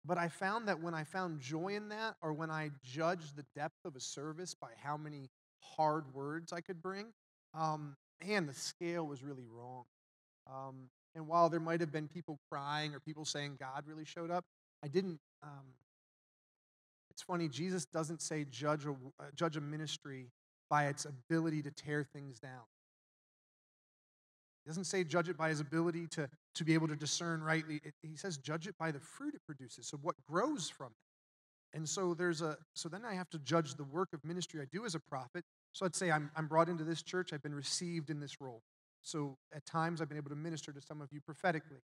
[0.05, 3.45] But I found that when I found joy in that, or when I judged the
[3.55, 5.29] depth of a service by how many
[5.61, 7.13] hard words I could bring,
[7.53, 9.85] um, man, the scale was really wrong.
[10.51, 14.31] Um, and while there might have been people crying or people saying God really showed
[14.31, 14.43] up,
[14.83, 15.19] I didn't.
[15.41, 15.73] Um,
[17.11, 20.31] it's funny, Jesus doesn't say judge a, uh, judge a ministry
[20.73, 22.63] by its ability to tear things down.
[24.63, 27.79] He doesn't say judge it by his ability to, to be able to discern rightly.
[27.83, 31.77] It, he says judge it by the fruit it produces, so what grows from it.
[31.77, 34.65] And so there's a so then I have to judge the work of ministry I
[34.71, 35.43] do as a prophet.
[35.73, 38.63] So I'd say I'm, I'm brought into this church, I've been received in this role.
[39.03, 41.83] So at times I've been able to minister to some of you prophetically.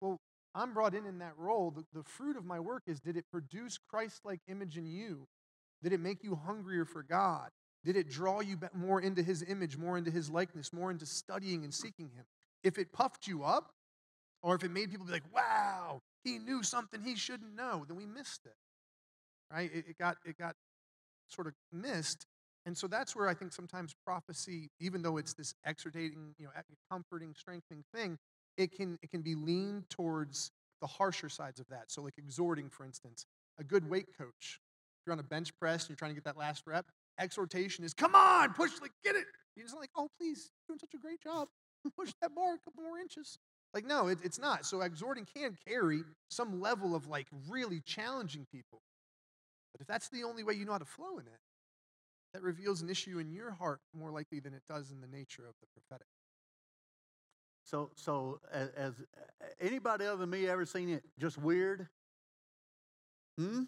[0.00, 0.18] Well,
[0.54, 1.72] I'm brought in in that role.
[1.72, 5.26] The, the fruit of my work is did it produce Christ like image in you?
[5.82, 7.50] Did it make you hungrier for God?
[7.84, 11.64] Did it draw you more into his image, more into his likeness, more into studying
[11.64, 12.24] and seeking him?
[12.62, 13.72] If it puffed you up,
[14.42, 17.96] or if it made people be like, wow, he knew something he shouldn't know, then
[17.96, 18.54] we missed it.
[19.52, 19.70] Right?
[19.72, 20.56] It, it got it got
[21.28, 22.26] sort of missed.
[22.66, 26.50] And so that's where I think sometimes prophecy, even though it's this exhortating, you know,
[26.90, 28.18] comforting, strengthening thing,
[28.56, 31.90] it can it can be leaned towards the harsher sides of that.
[31.90, 33.26] So like exhorting, for instance,
[33.58, 34.60] a good weight coach.
[35.00, 36.86] If you're on a bench press and you're trying to get that last rep,
[37.18, 39.24] exhortation is, come on, push, like, get it.
[39.56, 41.48] You're just like, oh, please, you're doing such a great job.
[41.96, 43.38] Push that bar a couple more inches.
[43.72, 44.66] Like, no, it, it's not.
[44.66, 48.82] So exhorting can carry some level of like really challenging people.
[49.72, 51.40] But if that's the only way you know how to flow in it,
[52.34, 55.42] that reveals an issue in your heart more likely than it does in the nature
[55.48, 56.06] of the prophetic.
[57.64, 58.94] So, so as, as
[59.60, 61.88] anybody other than me ever seen it just weird?
[63.38, 63.62] Hmm?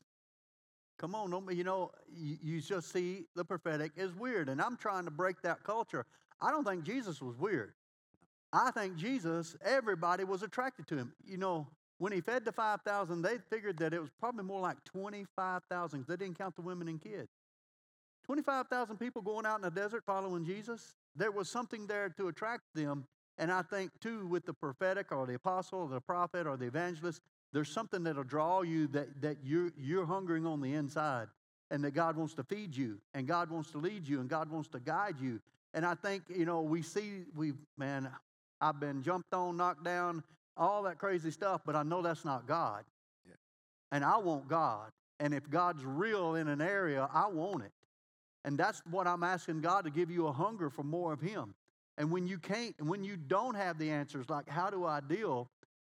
[1.02, 4.48] Come on, you know, you, just see the prophetic is weird.
[4.48, 6.06] And I'm trying to break that culture.
[6.40, 7.72] I don't think Jesus was weird.
[8.52, 11.12] I think Jesus, everybody was attracted to him.
[11.26, 11.66] You know,
[11.98, 16.04] when he fed the 5,000, they figured that it was probably more like 25,000.
[16.06, 17.32] They didn't count the women and kids.
[18.26, 20.94] 25,000 people going out in the desert following Jesus.
[21.16, 23.08] There was something there to attract them.
[23.38, 26.66] And I think, too, with the prophetic or the apostle or the prophet or the
[26.66, 27.20] evangelist,
[27.52, 31.28] there's something that'll draw you that, that you're, you're hungering on the inside.
[31.72, 34.50] and that God wants to feed you, and God wants to lead you, and God
[34.50, 35.40] wants to guide you.
[35.72, 38.10] And I think, you know, we see, we, man,
[38.60, 40.22] I've been jumped on, knocked down,
[40.54, 42.84] all that crazy stuff, but I know that's not God.
[43.26, 43.32] Yeah.
[43.90, 44.90] And I want God.
[45.18, 47.72] And if God's real in an area, I want it.
[48.44, 51.54] And that's what I'm asking God to give you a hunger for more of Him.
[51.96, 55.00] And when you can't, and when you don't have the answers, like how do I
[55.00, 55.48] deal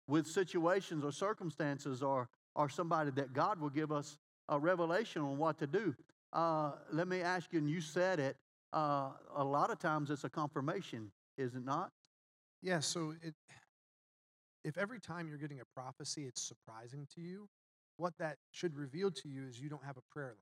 [0.07, 5.39] with situations or circumstances or, or somebody that God will give us a revelation on
[5.39, 5.95] what to do.
[6.33, 8.37] Uh, let me ask you, and you said it,
[8.73, 11.91] uh, a lot of times it's a confirmation, is it not?
[12.61, 13.35] Yeah, so it,
[14.65, 17.49] if every time you're getting a prophecy, it's surprising to you,
[17.97, 20.37] what that should reveal to you is you don't have a prayer life.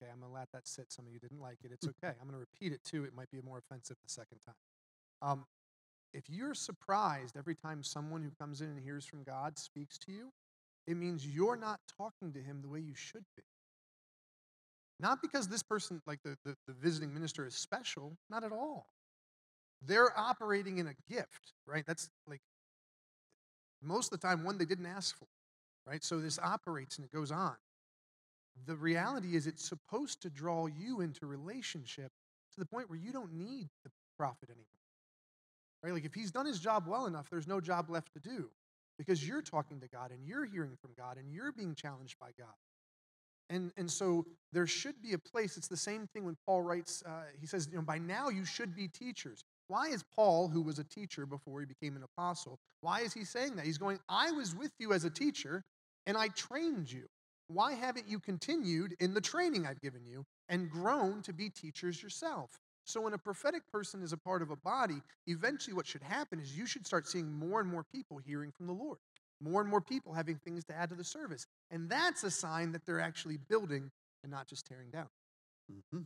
[0.00, 0.92] Okay, I'm going to let that sit.
[0.92, 1.72] Some of you didn't like it.
[1.72, 2.14] It's okay.
[2.20, 3.04] I'm going to repeat it too.
[3.04, 4.54] It might be more offensive the second time.
[5.22, 5.44] Um,
[6.12, 10.12] if you're surprised every time someone who comes in and hears from God speaks to
[10.12, 10.32] you,
[10.86, 13.42] it means you're not talking to him the way you should be.
[14.98, 18.86] Not because this person, like the, the, the visiting minister, is special, not at all.
[19.82, 21.84] They're operating in a gift, right?
[21.86, 22.40] That's like
[23.82, 25.28] most of the time one they didn't ask for,
[25.86, 26.04] right?
[26.04, 27.56] So this operates and it goes on.
[28.66, 32.12] The reality is it's supposed to draw you into relationship
[32.52, 34.66] to the point where you don't need the prophet anymore.
[35.82, 35.92] Right?
[35.92, 38.50] Like if he's done his job well enough, there's no job left to do
[38.98, 42.30] because you're talking to God and you're hearing from God and you're being challenged by
[42.38, 42.54] God.
[43.48, 45.56] And, and so there should be a place.
[45.56, 48.44] It's the same thing when Paul writes, uh, he says, you know, by now you
[48.44, 49.42] should be teachers.
[49.66, 53.24] Why is Paul, who was a teacher before he became an apostle, why is he
[53.24, 53.64] saying that?
[53.64, 55.64] He's going, I was with you as a teacher
[56.06, 57.06] and I trained you.
[57.48, 62.02] Why haven't you continued in the training I've given you and grown to be teachers
[62.02, 62.60] yourself?
[62.90, 66.40] So, when a prophetic person is a part of a body, eventually what should happen
[66.40, 68.98] is you should start seeing more and more people hearing from the Lord,
[69.40, 71.46] more and more people having things to add to the service.
[71.70, 73.90] And that's a sign that they're actually building
[74.24, 75.06] and not just tearing down.
[75.72, 76.02] Mm-hmm.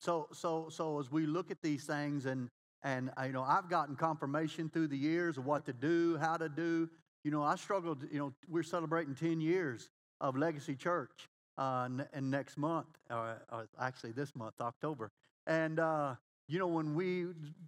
[0.00, 2.48] So, so, so as we look at these things, and
[2.82, 6.36] and uh, you know, I've gotten confirmation through the years of what to do, how
[6.36, 6.88] to do.
[7.22, 8.04] You know, I struggled.
[8.10, 13.68] You know, we're celebrating ten years of Legacy Church, uh, and next month, or, or
[13.80, 15.10] actually this month, October.
[15.48, 16.14] And uh,
[16.46, 17.26] you know, when we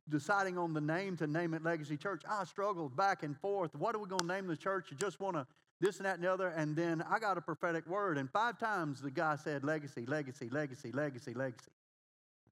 [0.08, 3.74] deciding on the name to name it Legacy Church, I struggled back and forth.
[3.74, 4.90] What are we going to name the church?
[4.90, 5.46] You just want to
[5.80, 6.48] this and that and the other.
[6.48, 10.48] And then I got a prophetic word, and five times the guy said legacy, legacy,
[10.50, 11.70] legacy, legacy, legacy,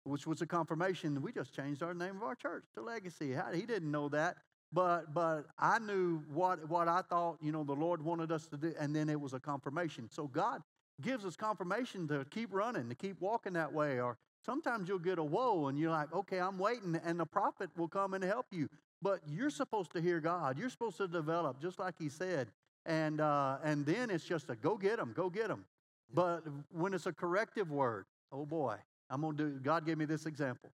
[0.05, 1.21] which was a confirmation.
[1.21, 3.37] We just changed our name of our church to Legacy.
[3.55, 4.39] He didn't know that,
[4.73, 7.39] but but I knew what what I thought.
[7.43, 10.09] You know, the Lord wanted us to do, and then it was a confirmation.
[10.11, 10.63] So God
[11.01, 14.17] gives us confirmation to keep running, to keep walking that way, or
[14.49, 17.87] sometimes you'll get a whoa and you're like, okay, I'm waiting, and the prophet will
[17.87, 18.71] come and help you.
[19.03, 20.59] But you're supposed to hear God.
[20.59, 22.49] You're supposed to develop, just like He said.
[22.87, 25.67] And uh, and then it's just a go get them, go get them.
[26.15, 28.77] But when it's a corrective word, oh boy,
[29.11, 29.51] I'm gonna do.
[29.63, 30.71] God gave me this example.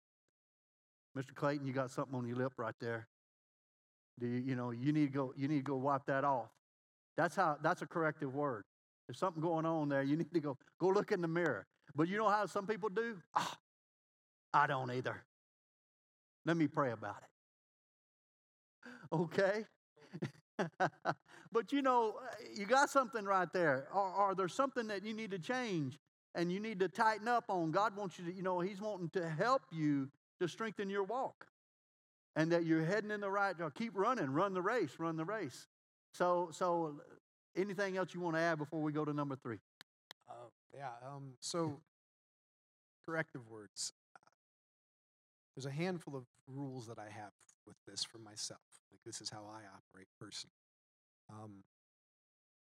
[1.17, 1.35] Mr.
[1.35, 3.07] Clayton, you got something on your lip right there.
[4.21, 5.33] Do you, you know you need to go?
[5.35, 6.51] You need to go wipe that off.
[7.17, 7.57] That's how.
[7.63, 8.65] That's a corrective word.
[9.13, 10.03] There's something going on there.
[10.03, 11.67] You need to go go look in the mirror.
[11.95, 13.19] But you know how some people do?
[13.35, 13.59] Ah,
[14.55, 15.23] I don't either.
[16.47, 17.29] Let me pray about it.
[19.13, 19.65] Okay?
[21.53, 22.15] but you know,
[22.55, 23.87] you got something right there.
[23.93, 25.99] Or, or there's something that you need to change
[26.35, 27.71] and you need to tighten up on.
[27.71, 30.09] God wants you to, you know, He's wanting to help you
[30.41, 31.47] to strengthen your walk.
[32.35, 33.75] And that you're heading in the right direction.
[33.77, 35.67] keep running, run the race, run the race.
[36.15, 36.95] So so
[37.57, 39.59] anything else you want to add before we go to number three?
[40.29, 40.91] Uh, yeah.
[41.07, 41.81] Um, so,
[43.05, 43.93] corrective words.
[45.55, 47.33] There's a handful of rules that I have
[47.67, 48.61] with this for myself.
[48.91, 50.53] Like this is how I operate personally.
[51.31, 51.65] Um,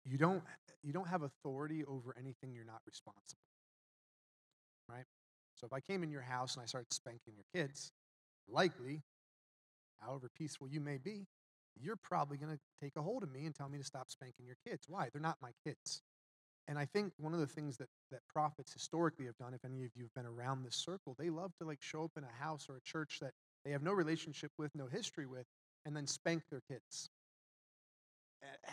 [0.05, 0.43] you don't
[0.83, 3.43] you don't have authority over anything you're not responsible.
[4.89, 5.05] Right.
[5.55, 7.93] So if I came in your house and I started spanking your kids,
[8.49, 9.03] likely,
[9.99, 11.27] however peaceful you may be,
[11.83, 14.47] you're probably going to take a hold of me and tell me to stop spanking
[14.47, 14.85] your kids.
[14.89, 15.09] Why?
[15.13, 16.03] They're not my kids.
[16.69, 19.85] And I think one of the things that, that prophets historically have done, if any
[19.85, 22.45] of you have been around this circle, they love to like show up in a
[22.45, 23.33] house or a church that
[23.65, 25.47] they have no relationship with, no history with,
[25.87, 27.11] and then spank their kids.
[28.43, 28.71] Eh,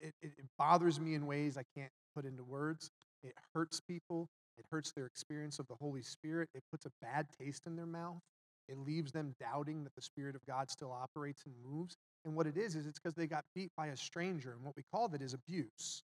[0.00, 2.90] It, it, it bothers me in ways I can't put into words.
[3.22, 4.28] It hurts people.
[4.56, 6.48] It hurts their experience of the Holy Spirit.
[6.52, 8.20] It puts a bad taste in their mouth.
[8.68, 11.96] It leaves them doubting that the Spirit of God still operates and moves.
[12.24, 14.52] And what it is, is it's because they got beat by a stranger.
[14.52, 16.02] And what we call that is abuse.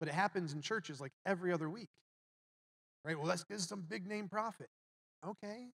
[0.00, 1.88] But it happens in churches like every other week.
[3.04, 3.18] Right?
[3.18, 4.68] Well, that's is some big name prophet.
[5.26, 5.68] Okay.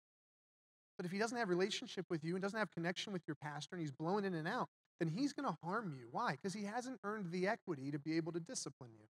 [0.97, 3.75] But if he doesn't have relationship with you and doesn't have connection with your pastor
[3.75, 4.69] and he's blowing in and out,
[5.01, 6.07] then he's going to harm you.
[6.11, 6.33] Why?
[6.33, 9.07] Because he hasn't earned the equity to be able to discipline you.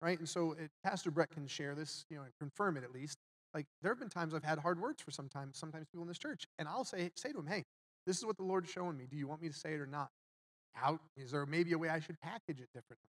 [0.00, 0.18] Right?
[0.18, 3.18] And so it, Pastor Brett can share this, you know, and confirm it at least.
[3.54, 6.18] Like there have been times I've had hard words for sometimes sometimes people in this
[6.18, 7.64] church, and I'll say say to them, "Hey,
[8.06, 9.06] this is what the Lord's showing me.
[9.10, 10.10] Do you want me to say it or not?
[10.72, 13.10] How is there maybe a way I should package it differently?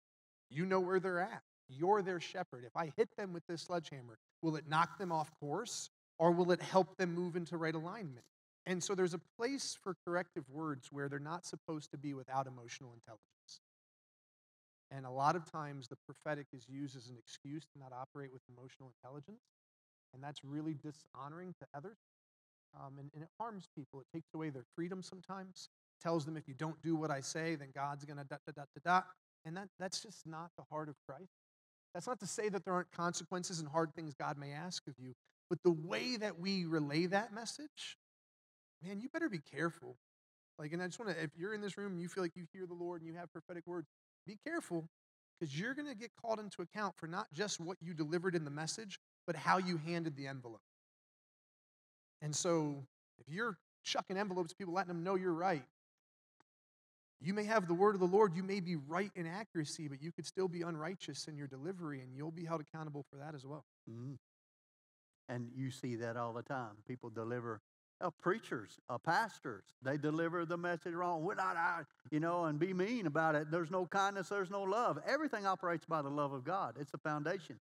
[0.50, 1.42] You know where they're at.
[1.68, 2.64] You're their shepherd.
[2.66, 6.50] If I hit them with this sledgehammer, will it knock them off course or will
[6.52, 8.24] it help them move into right alignment?
[8.66, 12.46] And so there's a place for corrective words where they're not supposed to be without
[12.46, 13.60] emotional intelligence.
[14.90, 18.32] And a lot of times the prophetic is used as an excuse to not operate
[18.32, 19.40] with emotional intelligence.
[20.14, 21.98] And that's really dishonoring to others.
[22.78, 24.00] Um, and, and it harms people.
[24.00, 25.68] It takes away their freedom sometimes.
[26.02, 28.52] Tells them if you don't do what I say, then God's going to da da
[28.56, 29.02] da da da.
[29.44, 31.32] And that, that's just not the heart of Christ.
[31.94, 34.94] That's not to say that there aren't consequences and hard things God may ask of
[34.98, 35.12] you,
[35.50, 37.98] but the way that we relay that message
[38.82, 39.96] man, you better be careful.
[40.58, 42.36] Like, and I just want to, if you're in this room and you feel like
[42.36, 43.88] you hear the Lord and you have prophetic words,
[44.26, 44.88] be careful
[45.38, 48.44] because you're going to get called into account for not just what you delivered in
[48.44, 50.60] the message, but how you handed the envelope.
[52.20, 52.84] And so,
[53.18, 55.64] if you're chucking envelopes people, letting them know you're right,
[57.20, 60.02] you may have the word of the Lord, you may be right in accuracy, but
[60.02, 63.34] you could still be unrighteous in your delivery, and you'll be held accountable for that
[63.34, 63.64] as well.
[63.88, 64.14] Mm-hmm.
[65.28, 66.72] And you see that all the time.
[66.86, 67.60] People deliver
[68.00, 71.22] uh, preachers, uh, pastors, they deliver the message wrong.
[71.22, 71.56] We're not
[72.10, 73.50] you know, and be mean about it.
[73.50, 74.98] There's no kindness, there's no love.
[75.06, 76.76] Everything operates by the love of God.
[76.80, 77.60] It's the foundation.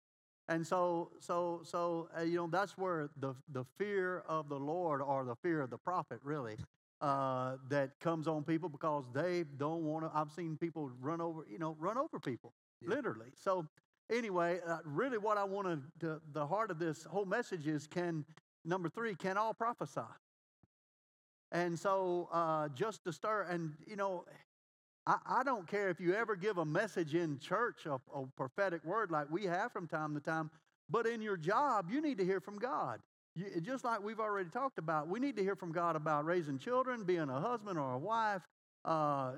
[0.50, 5.00] And so, so, so, uh, you know, that's where the the fear of the Lord
[5.02, 6.58] or the fear of the prophet really
[7.02, 10.12] uh, that comes on people because they don't want to.
[10.14, 12.96] I've seen people run over, you know, run over people, yeah.
[12.96, 13.28] literally.
[13.36, 13.68] So,
[14.12, 18.26] anyway, uh, really, what I want to, the heart of this whole message is can
[18.66, 20.02] number three, can all prophesy?
[21.52, 24.26] And so, uh, just to start, and you know,
[25.08, 28.84] I, I, don't care if you ever give a message in church, a, a prophetic
[28.84, 30.52] word like we have from time to time,
[30.90, 33.00] but in your job, you need to hear from God.
[33.36, 36.58] You, just like we've already talked about, we need to hear from God about raising
[36.60, 38.42] children, being a husband or a wife,
[38.86, 39.34] uh,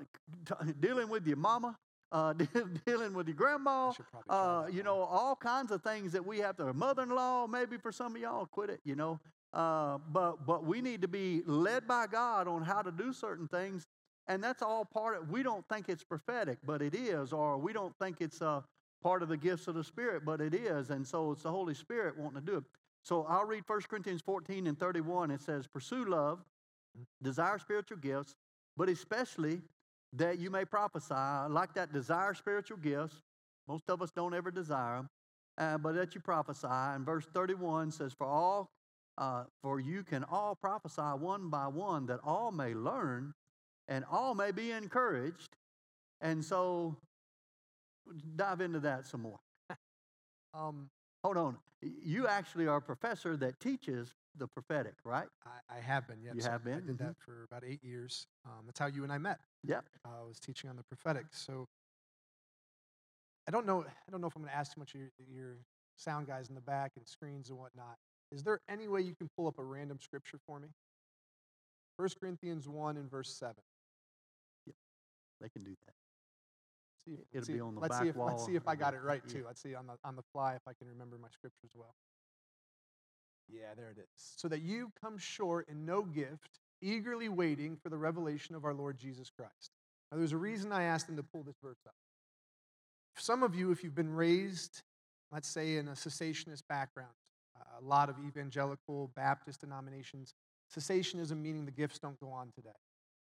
[0.46, 1.76] t- dealing with your mama,
[2.10, 2.32] uh,
[2.86, 3.92] dealing with your grandma,
[4.28, 8.14] uh, you know, all kinds of things that we have to, mother-in-law, maybe for some
[8.16, 9.20] of y'all, quit it, you know.
[9.52, 13.46] Uh, but but we need to be led by God on how to do certain
[13.48, 13.86] things,
[14.32, 15.30] and that's all part of.
[15.30, 18.60] We don't think it's prophetic, but it is, or we don't think it's a uh,
[19.02, 21.74] part of the gifts of the Spirit, but it is, and so it's the Holy
[21.74, 22.64] Spirit wanting to do it.
[23.04, 25.30] So I'll read 1 Corinthians 14 and 31.
[25.30, 26.42] It says, "Pursue love,
[27.20, 28.36] desire spiritual gifts,
[28.76, 29.60] but especially
[30.14, 31.14] that you may prophesy."
[31.50, 33.22] Like that desire spiritual gifts.
[33.68, 35.10] Most of us don't ever desire them,
[35.58, 36.68] uh, but that you prophesy.
[36.68, 38.70] And verse 31 says, "For all
[39.18, 43.34] uh, for you can all prophesy one by one, that all may learn
[43.92, 45.56] and all may be encouraged.
[46.20, 46.96] And so,
[48.36, 49.40] dive into that some more.
[50.54, 50.88] um,
[51.24, 51.56] Hold on.
[51.80, 55.28] You actually are a professor that teaches the prophetic, right?
[55.44, 56.34] I, I have been, yes.
[56.36, 56.74] You have been?
[56.74, 57.06] I did mm-hmm.
[57.06, 58.26] that for about eight years.
[58.44, 59.38] Um, that's how you and I met.
[59.64, 59.84] Yep.
[60.04, 61.26] Uh, I was teaching on the prophetic.
[61.30, 61.66] So
[63.46, 63.84] I don't know.
[63.84, 65.56] I don't know if I'm going to ask too much of your, your
[65.96, 67.96] sound guys in the back and screens and whatnot.
[68.32, 70.68] Is there any way you can pull up a random scripture for me?
[71.96, 73.54] 1 Corinthians 1 and verse 7.
[75.42, 75.94] They can do that.
[77.04, 78.28] See if, It'll see, be on the let's back see if, wall.
[78.28, 79.32] Let's see if I got it right, yeah.
[79.32, 79.44] too.
[79.46, 81.94] Let's see on the, on the fly if I can remember my scriptures well.
[83.48, 84.34] Yeah, there it is.
[84.36, 88.72] So that you come short in no gift, eagerly waiting for the revelation of our
[88.72, 89.72] Lord Jesus Christ.
[90.10, 91.94] Now, there's a reason I asked them to pull this verse up.
[93.16, 94.82] Some of you, if you've been raised,
[95.32, 97.10] let's say, in a cessationist background,
[97.80, 100.34] a lot of evangelical Baptist denominations,
[100.74, 102.70] cessationism meaning the gifts don't go on today.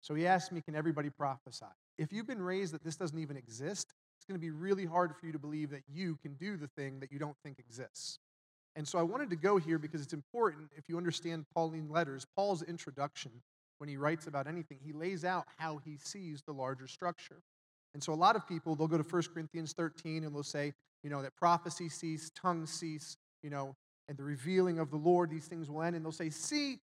[0.00, 1.66] So he asked me, Can everybody prophesy?
[1.98, 5.14] If you've been raised that this doesn't even exist, it's going to be really hard
[5.16, 8.18] for you to believe that you can do the thing that you don't think exists.
[8.76, 12.24] And so I wanted to go here because it's important if you understand Pauline letters,
[12.36, 13.32] Paul's introduction,
[13.78, 17.42] when he writes about anything, he lays out how he sees the larger structure.
[17.94, 20.74] And so a lot of people, they'll go to 1 Corinthians 13 and they'll say,
[21.02, 23.74] you know, that prophecy cease, tongues cease, you know,
[24.08, 25.96] and the revealing of the Lord, these things will end.
[25.96, 26.80] And they'll say, see,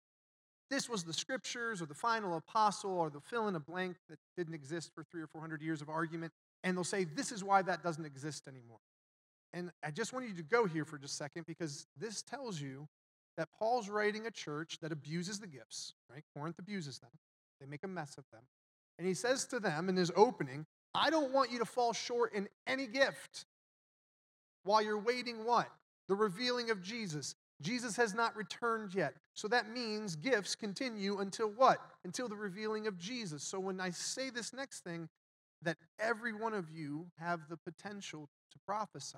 [0.74, 4.18] this was the scriptures or the final apostle or the fill in a blank that
[4.36, 6.34] didn't exist for three or four hundred years of argument.
[6.64, 8.80] And they'll say, this is why that doesn't exist anymore.
[9.54, 12.60] And I just want you to go here for just a second because this tells
[12.60, 12.88] you
[13.38, 16.24] that Paul's writing a church that abuses the gifts, right?
[16.36, 17.12] Corinth abuses them,
[17.62, 18.42] they make a mess of them.
[18.98, 20.66] And he says to them in his opening,
[20.96, 23.46] I don't want you to fall short in any gift
[24.64, 25.70] while you're waiting what?
[26.08, 27.36] the revealing of Jesus.
[27.62, 29.14] Jesus has not returned yet.
[29.34, 31.80] So that means gifts continue until what?
[32.04, 33.44] Until the revealing of Jesus.
[33.44, 35.08] So when I say this next thing,
[35.62, 39.18] that every one of you have the potential to prophesy,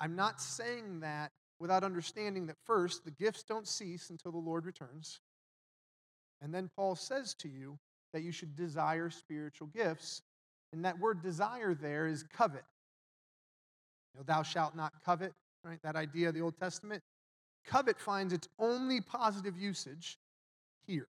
[0.00, 4.64] I'm not saying that without understanding that first, the gifts don't cease until the Lord
[4.66, 5.20] returns.
[6.40, 7.78] And then Paul says to you
[8.12, 10.22] that you should desire spiritual gifts.
[10.72, 12.64] And that word desire there is covet.
[14.14, 15.32] You know, thou shalt not covet,
[15.64, 15.78] right?
[15.82, 17.02] That idea of the Old Testament.
[17.68, 20.18] Covet finds its only positive usage
[20.86, 21.06] here.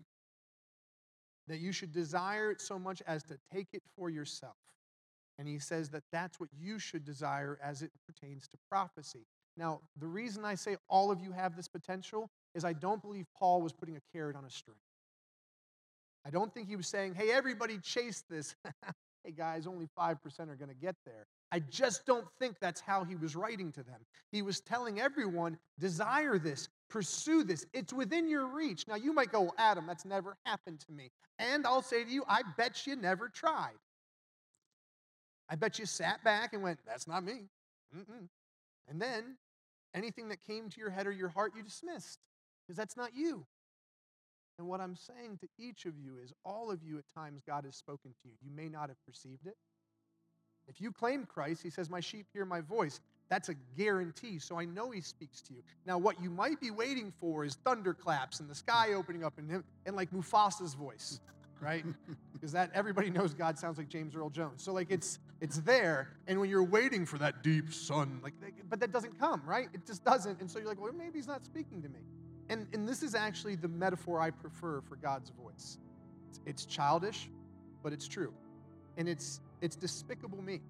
[1.48, 4.56] That you should desire it so much as to take it for yourself.
[5.40, 9.26] And he says that that's what you should desire as it pertains to prophecy.
[9.56, 13.26] Now, the reason I say all of you have this potential is I don't believe
[13.38, 14.78] Paul was putting a carrot on a string.
[16.26, 18.56] I don't think he was saying, hey, everybody chase this.
[19.30, 20.16] hey, guys, only 5%
[20.50, 21.28] are going to get there.
[21.52, 24.00] I just don't think that's how he was writing to them.
[24.32, 27.66] He was telling everyone, desire this, pursue this.
[27.74, 28.88] It's within your reach.
[28.88, 31.12] Now, you might go, Adam, that's never happened to me.
[31.38, 33.78] And I'll say to you, I bet you never tried.
[35.50, 37.50] I bet you sat back and went, that's not me.
[37.96, 38.28] Mm-mm.
[38.88, 39.38] And then
[39.94, 42.20] anything that came to your head or your heart, you dismissed
[42.66, 43.46] because that's not you.
[44.60, 47.64] And what I'm saying to each of you is all of you at times God
[47.64, 48.34] has spoken to you.
[48.44, 49.56] You may not have perceived it.
[50.68, 53.00] If you claim Christ, he says, My sheep hear my voice.
[53.30, 54.38] That's a guarantee.
[54.38, 55.62] So I know he speaks to you.
[55.86, 59.50] Now, what you might be waiting for is thunderclaps and the sky opening up and,
[59.50, 61.22] him, and like Mufasa's voice,
[61.62, 61.86] right?
[62.34, 64.64] Because that everybody knows God sounds like James Earl Jones.
[64.64, 68.34] So like it's it's there, and when you're waiting for that deep sun, like
[68.70, 69.68] but that doesn't come, right?
[69.74, 70.40] It just doesn't.
[70.40, 72.00] And so you're like, well, maybe he's not speaking to me.
[72.50, 75.78] And and this is actually the metaphor I prefer for God's voice.
[76.30, 77.30] It's, it's childish,
[77.84, 78.34] but it's true.
[78.98, 80.62] And it's it's despicable me.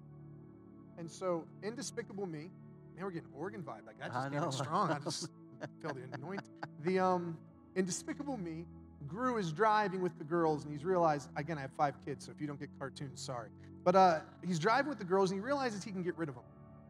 [0.98, 2.50] And so, in despicable me,
[2.94, 3.86] man, we're getting organ vibe.
[3.86, 4.90] Like that just came strong.
[4.90, 5.28] I just
[5.82, 6.48] felt the anointing.
[6.84, 7.38] The um,
[7.74, 8.66] in despicable me,
[9.06, 12.32] Gru is driving with the girls, and he's realized again, I have five kids, so
[12.32, 13.48] if you don't get cartoons, sorry.
[13.82, 16.34] But uh, he's driving with the girls, and he realizes he can get rid of
[16.34, 16.44] them.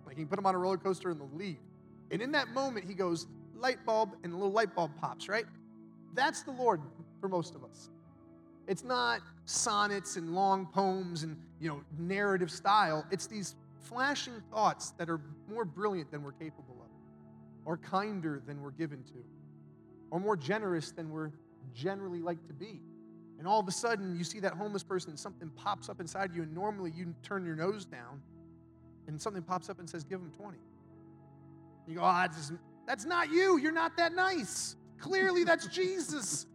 [0.05, 1.61] Like he can put them on a roller coaster and they'll leave.
[2.11, 3.29] And in that moment, he goes
[3.61, 5.29] light bulb, and a little light bulb pops.
[5.29, 5.45] Right?
[6.15, 6.81] That's the Lord
[7.21, 7.91] for most of us.
[8.67, 13.05] It's not sonnets and long poems and you know narrative style.
[13.11, 16.89] It's these flashing thoughts that are more brilliant than we're capable of,
[17.65, 19.25] or kinder than we're given to,
[20.11, 21.31] or more generous than we're
[21.75, 22.81] generally like to be.
[23.39, 26.35] And all of a sudden, you see that homeless person, and something pops up inside
[26.35, 28.21] you, and normally you turn your nose down,
[29.07, 30.59] and something pops up and says, Give him 20.
[31.89, 32.53] You go, ah, Oh, that's,
[32.91, 33.57] that's not you.
[33.57, 34.75] You're not that nice.
[34.99, 36.47] Clearly, that's Jesus.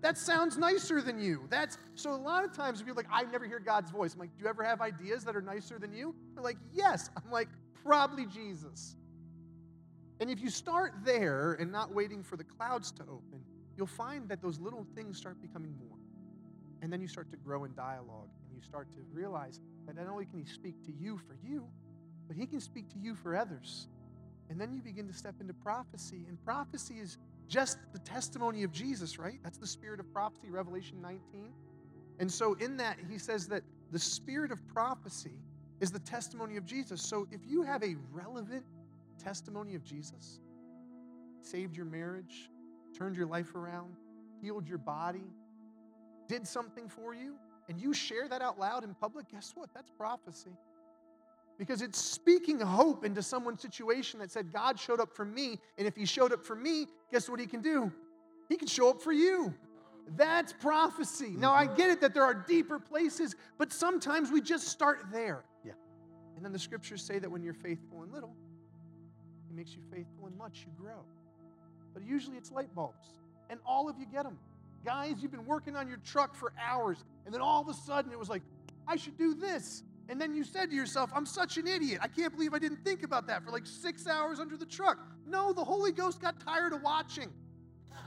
[0.00, 1.46] That sounds nicer than you.
[1.48, 4.14] That's so a lot of times people are like, I never hear God's voice.
[4.14, 6.12] I'm like, do you ever have ideas that are nicer than you?
[6.34, 7.10] They're like, yes.
[7.16, 7.46] I'm like,
[7.84, 8.96] probably Jesus.
[10.18, 13.44] And if you start there and not waiting for the clouds to open,
[13.76, 15.98] you'll find that those little things start becoming more.
[16.82, 20.08] And then you start to grow in dialogue and you start to realize that not
[20.08, 21.68] only can he speak to you for you,
[22.26, 23.86] but he can speak to you for others.
[24.50, 26.26] And then you begin to step into prophecy.
[26.28, 27.18] And prophecy is
[27.48, 29.38] just the testimony of Jesus, right?
[29.42, 31.52] That's the spirit of prophecy, Revelation 19.
[32.18, 35.38] And so, in that, he says that the spirit of prophecy
[35.80, 37.02] is the testimony of Jesus.
[37.02, 38.64] So, if you have a relevant
[39.18, 40.40] testimony of Jesus,
[41.42, 42.50] saved your marriage,
[42.96, 43.96] turned your life around,
[44.40, 45.32] healed your body,
[46.28, 47.34] did something for you,
[47.68, 49.70] and you share that out loud in public, guess what?
[49.74, 50.56] That's prophecy
[51.58, 55.58] because it's speaking hope into someone's situation that said, God showed up for me.
[55.78, 57.92] And if he showed up for me, guess what he can do?
[58.48, 59.54] He can show up for you.
[60.16, 61.30] That's prophecy.
[61.30, 61.76] Now, I mm-hmm.
[61.76, 65.44] get it that there are deeper places, but sometimes we just start there.
[65.64, 65.72] Yeah.
[66.36, 68.34] And then the scriptures say that when you're faithful in little,
[69.48, 71.04] he makes you faithful in much, you grow.
[71.94, 73.06] But usually it's light bulbs,
[73.48, 74.36] and all of you get them.
[74.84, 78.12] Guys, you've been working on your truck for hours, and then all of a sudden
[78.12, 78.42] it was like,
[78.86, 79.82] I should do this.
[80.08, 82.00] And then you said to yourself, I'm such an idiot.
[82.02, 84.98] I can't believe I didn't think about that for like six hours under the truck.
[85.26, 87.32] No, the Holy Ghost got tired of watching.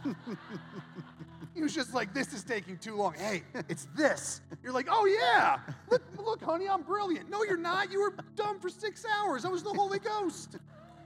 [1.56, 3.14] he was just like, This is taking too long.
[3.14, 4.42] Hey, it's this.
[4.62, 5.58] You're like, Oh, yeah.
[5.90, 7.30] Look, look, honey, I'm brilliant.
[7.30, 7.92] No, you're not.
[7.92, 9.44] You were dumb for six hours.
[9.44, 10.58] That was the Holy Ghost.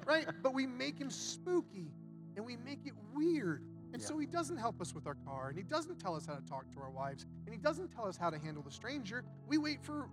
[0.06, 0.28] Right?
[0.44, 1.92] But we make him spooky
[2.36, 3.64] and we make it weird.
[3.94, 4.08] And yeah.
[4.08, 6.46] so he doesn't help us with our car, and he doesn't tell us how to
[6.46, 9.24] talk to our wives, and he doesn't tell us how to handle the stranger.
[9.48, 10.08] We wait for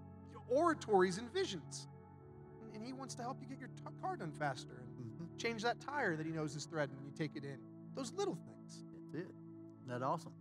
[0.51, 1.89] oratories and visions.
[2.75, 3.71] And he wants to help you get your
[4.01, 5.37] car done faster and mm-hmm.
[5.37, 7.59] change that tire that he knows is threading when you take it in.
[7.95, 8.85] Those little things.
[9.13, 9.31] That's it.
[9.89, 10.33] Isn't that awesome?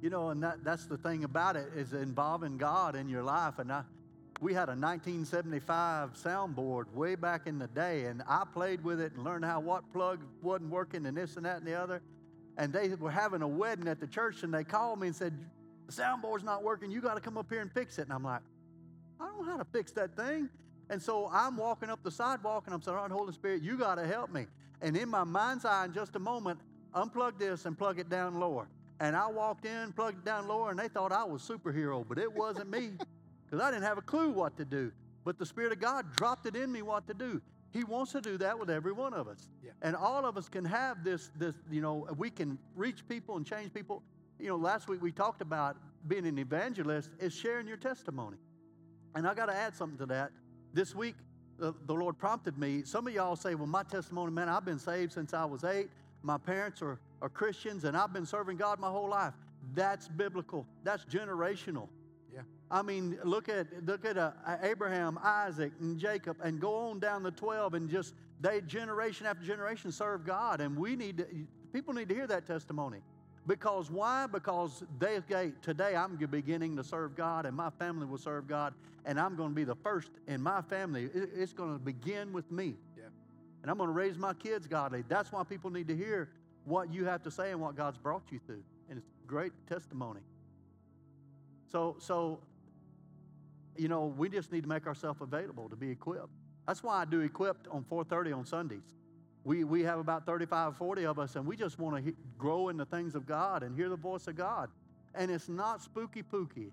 [0.00, 3.58] You know, and that, that's the thing about it is involving God in your life.
[3.58, 3.82] And I,
[4.40, 9.12] we had a 1975 soundboard way back in the day, and I played with it
[9.14, 12.02] and learned how what plug wasn't working and this and that and the other.
[12.56, 15.36] And they were having a wedding at the church, and they called me and said,
[15.86, 16.90] "The soundboard's not working.
[16.90, 18.42] You got to come up here and fix it." And I'm like,
[19.24, 20.48] "I don't know how to fix that thing."
[20.90, 23.78] And so I'm walking up the sidewalk, and I'm saying, "All right, Holy Spirit, you
[23.78, 24.46] got to help me."
[24.80, 26.60] And in my mind's eye, in just a moment,
[26.94, 28.68] unplug this and plug it down lower.
[29.00, 32.18] And I walked in, plugged it down lower, and they thought I was superhero, but
[32.18, 32.92] it wasn't me
[33.44, 34.92] because I didn't have a clue what to do.
[35.24, 37.40] But the Spirit of God dropped it in me what to do.
[37.72, 39.48] He wants to do that with every one of us.
[39.64, 39.72] Yeah.
[39.82, 43.44] And all of us can have this, this, you know, we can reach people and
[43.44, 44.02] change people.
[44.38, 48.36] You know, last week we talked about being an evangelist is sharing your testimony.
[49.14, 50.32] And I got to add something to that.
[50.72, 51.14] This week,
[51.58, 52.82] the, the Lord prompted me.
[52.84, 55.88] Some of y'all say, well, my testimony, man, I've been saved since I was eight.
[56.22, 59.34] My parents are, are Christians, and I've been serving God my whole life.
[59.74, 60.66] That's biblical.
[60.82, 61.88] That's generational.
[62.32, 62.40] Yeah.
[62.70, 67.22] I mean, look at look at uh, Abraham, Isaac, and Jacob, and go on down
[67.22, 71.26] the twelve, and just they generation after generation serve God, and we need to,
[71.72, 72.98] people need to hear that testimony,
[73.46, 74.26] because why?
[74.26, 78.74] Because they okay, today I'm beginning to serve God, and my family will serve God,
[79.04, 81.10] and I'm going to be the first in my family.
[81.14, 83.04] It's going to begin with me, Yeah.
[83.62, 85.04] and I'm going to raise my kids godly.
[85.08, 86.30] That's why people need to hear
[86.64, 90.20] what you have to say and what God's brought you through, and it's great testimony.
[91.70, 92.40] So, so,
[93.76, 96.28] you know, we just need to make ourselves available to be equipped.
[96.66, 98.94] That's why I do equipped on 4:30 on Sundays.
[99.44, 102.68] We we have about 35, 40 of us, and we just want to he- grow
[102.70, 104.70] in the things of God and hear the voice of God.
[105.14, 106.70] And it's not spooky pooky,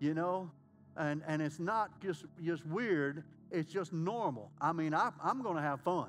[0.00, 0.50] you know,
[0.96, 3.22] and and it's not just just weird.
[3.50, 4.50] It's just normal.
[4.60, 6.08] I mean, I, I'm going to have fun.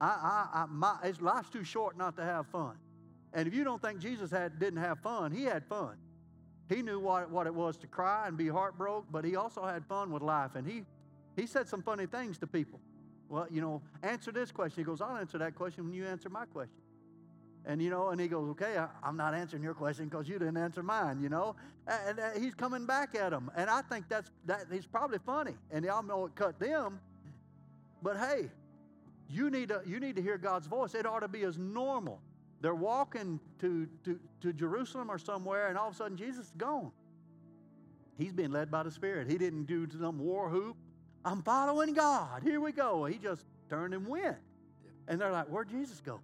[0.00, 2.76] I, I, I my it's, life's too short not to have fun.
[3.34, 5.96] And if you don't think Jesus had didn't have fun, he had fun.
[6.68, 9.84] He knew what, what it was to cry and be heartbroken, but he also had
[9.86, 10.54] fun with life.
[10.54, 10.84] And he,
[11.36, 12.80] he said some funny things to people.
[13.32, 14.84] Well, you know, answer this question.
[14.84, 16.82] He goes, I'll answer that question when you answer my question.
[17.64, 20.38] And, you know, and he goes, okay, I, I'm not answering your question because you
[20.38, 21.56] didn't answer mine, you know.
[21.86, 23.50] And, uh, he's coming back at them.
[23.56, 25.54] And I think that's, that he's probably funny.
[25.70, 27.00] And y'all know it cut them.
[28.02, 28.50] But hey,
[29.30, 30.94] you need to, you need to hear God's voice.
[30.94, 32.20] It ought to be as normal.
[32.60, 36.52] They're walking to, to, to Jerusalem or somewhere, and all of a sudden Jesus is
[36.58, 36.92] gone.
[38.18, 39.30] He's being led by the Spirit.
[39.30, 40.76] He didn't do some war hoop.
[41.24, 42.42] I'm following God.
[42.42, 43.04] Here we go.
[43.04, 44.36] He just turned and went.
[45.08, 46.20] And they're like, Where'd Jesus go?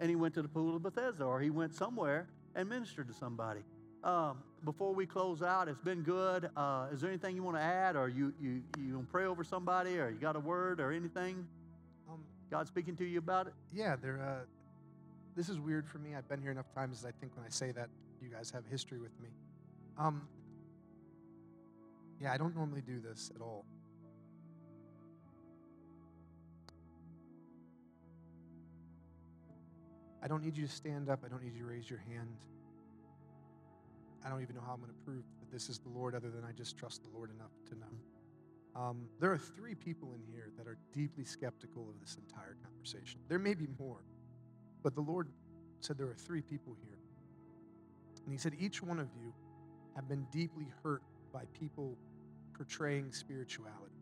[0.00, 3.14] And he went to the pool of Bethesda, or he went somewhere and ministered to
[3.14, 3.60] somebody.
[4.02, 6.50] Um, before we close out, it's been good.
[6.56, 9.24] Uh, is there anything you want to add, or you you you want to pray
[9.24, 11.46] over somebody, or you got a word, or anything?
[12.10, 12.20] Um,
[12.50, 13.54] God speaking to you about it?
[13.72, 14.20] yeah, they're.
[14.20, 14.44] Uh,
[15.36, 16.14] this is weird for me.
[16.14, 17.88] I've been here enough times I think when I say that
[18.22, 19.28] you guys have history with me.
[19.98, 20.28] Um,
[22.20, 23.64] yeah, I don't normally do this at all.
[30.22, 31.20] I don't need you to stand up.
[31.24, 32.38] I don't need you to raise your hand.
[34.24, 36.30] I don't even know how I'm going to prove that this is the Lord other
[36.30, 38.80] than I just trust the Lord enough to know.
[38.80, 43.20] Um, there are three people in here that are deeply skeptical of this entire conversation.
[43.28, 44.00] There may be more,
[44.82, 45.28] but the Lord
[45.80, 46.98] said there are three people here.
[48.24, 49.32] And He said, each one of you
[49.94, 51.02] have been deeply hurt
[51.34, 51.98] by people
[52.56, 53.92] portraying spirituality.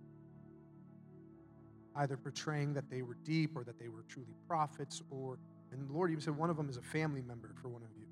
[1.97, 5.39] Either portraying that they were deep or that they were truly prophets, or,
[5.73, 8.07] and Lord even said one of them is a family member for one of you.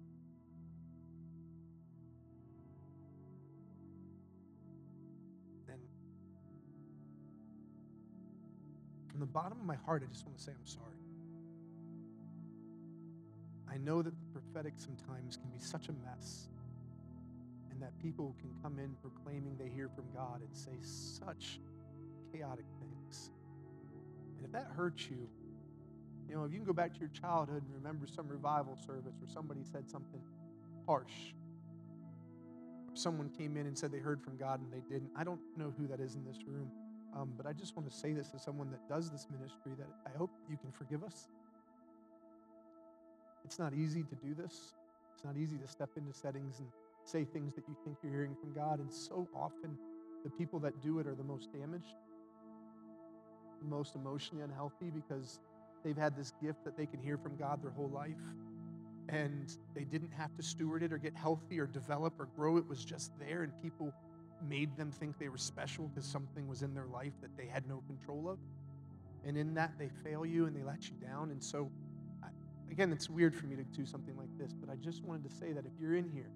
[5.69, 5.81] And
[9.09, 10.97] from the bottom of my heart, I just want to say I'm sorry.
[13.73, 16.49] I know that the prophetic sometimes can be such a mess,
[17.81, 21.61] that people can come in proclaiming they hear from God and say such
[22.33, 23.31] chaotic things.
[24.37, 25.29] And if that hurts you,
[26.29, 29.15] you know, if you can go back to your childhood and remember some revival service
[29.19, 30.21] where somebody said something
[30.87, 31.35] harsh,
[32.95, 35.11] someone came in and said they heard from God and they didn't.
[35.17, 36.71] I don't know who that is in this room,
[37.17, 39.89] um, but I just want to say this as someone that does this ministry that
[40.07, 41.29] I hope you can forgive us.
[43.45, 44.75] It's not easy to do this.
[45.15, 46.69] It's not easy to step into settings and
[47.05, 48.79] say things that you think you're hearing from God.
[48.81, 49.77] And so often,
[50.25, 51.95] the people that do it are the most damaged,
[53.63, 55.41] the most emotionally unhealthy because
[55.85, 58.21] they've had this gift that they can hear from God their whole life.
[59.09, 62.59] And they didn't have to steward it or get healthy or develop or grow.
[62.59, 63.93] It was just there, and people
[64.49, 67.69] made them think they were special because something was in their life that they had
[67.69, 68.39] no control of.
[69.27, 71.31] And in that, they fail you and they let you down.
[71.31, 71.71] And so,
[72.71, 75.35] again, it's weird for me to do something like this, but I just wanted to
[75.35, 76.31] say that if you're in here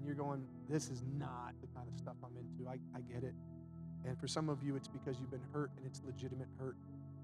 [0.00, 3.22] and you're going, this is not the kind of stuff I'm into, I, I get
[3.22, 3.34] it.
[4.06, 6.76] And for some of you, it's because you've been hurt and it's legitimate hurt.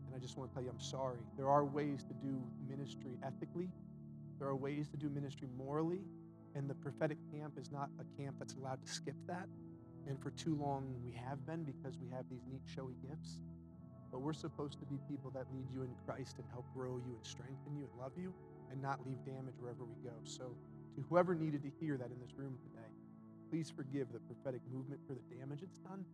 [0.07, 1.21] And I just want to tell you, I'm sorry.
[1.39, 3.71] There are ways to do ministry ethically,
[4.39, 6.01] there are ways to do ministry morally.
[6.55, 9.47] And the prophetic camp is not a camp that's allowed to skip that.
[10.07, 13.41] And for too long, we have been because we have these neat, showy gifts.
[14.11, 17.13] But we're supposed to be people that lead you in Christ and help grow you
[17.15, 18.33] and strengthen you and love you
[18.71, 20.15] and not leave damage wherever we go.
[20.25, 20.57] So,
[20.97, 22.89] to whoever needed to hear that in this room today,
[23.51, 26.05] please forgive the prophetic movement for the damage it's done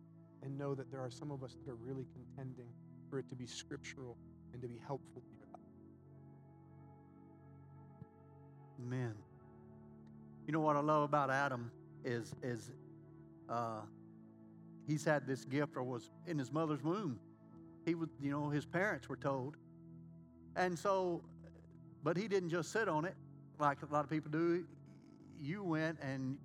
[0.43, 2.67] and know that there are some of us that are really contending
[3.09, 4.17] for it to be scriptural
[4.51, 5.61] and to be helpful to your life.
[8.85, 9.13] Amen.
[10.45, 11.71] You know what I love about Adam
[12.03, 12.71] is is
[13.49, 13.81] uh,
[14.85, 17.17] he's had this gift or was in his mother's womb.
[17.85, 19.55] He was, you know, his parents were told,
[20.57, 21.21] and so,
[22.03, 23.15] but he didn't just sit on it
[23.63, 24.65] like a lot of people do.
[25.39, 26.37] You went and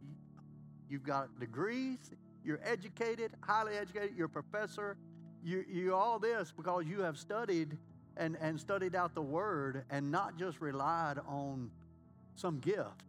[0.88, 1.98] you've got degrees.
[2.44, 4.12] You're educated, highly educated.
[4.16, 4.96] You're a professor.
[5.42, 7.76] You you all this because you have studied
[8.16, 11.70] and and studied out the Word and not just relied on
[12.36, 13.04] some gift.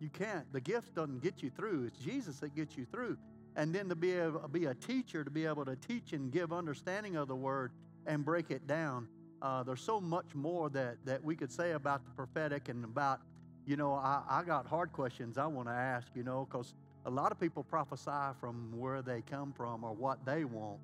[0.00, 0.52] You can't.
[0.52, 1.84] The gift doesn't get you through.
[1.86, 3.16] It's Jesus that gets you through.
[3.56, 6.52] And then to be able be a teacher, to be able to teach and give
[6.52, 7.70] understanding of the word
[8.06, 9.08] and break it down.
[9.40, 13.20] Uh, there's so much more that, that we could say about the prophetic and about,
[13.66, 16.74] you know, I, I got hard questions I want to ask, you know, because
[17.06, 20.80] a lot of people prophesy from where they come from or what they want.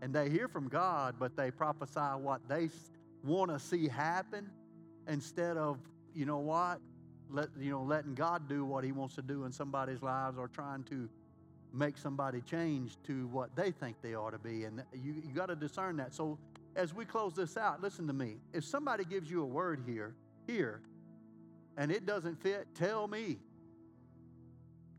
[0.00, 2.70] And they hear from God, but they prophesy what they
[3.24, 4.50] want to see happen
[5.08, 5.78] instead of,
[6.14, 6.80] you know what,
[7.30, 10.48] let, you know, letting God do what He wants to do in somebody's lives or
[10.48, 11.08] trying to
[11.72, 14.64] make somebody change to what they think they ought to be.
[14.64, 16.14] And you, you got to discern that.
[16.14, 16.38] So
[16.76, 18.36] as we close this out, listen to me.
[18.52, 20.14] If somebody gives you a word here,
[20.46, 20.82] here,
[21.76, 23.38] and it doesn't fit, tell me.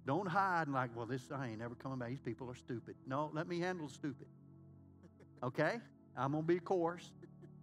[0.06, 2.10] Don't hide and like, well, this I ain't ever coming back.
[2.10, 2.96] These people are stupid.
[3.08, 4.28] No, let me handle stupid.
[5.42, 5.80] Okay?
[6.18, 7.12] I'm gonna be coarse.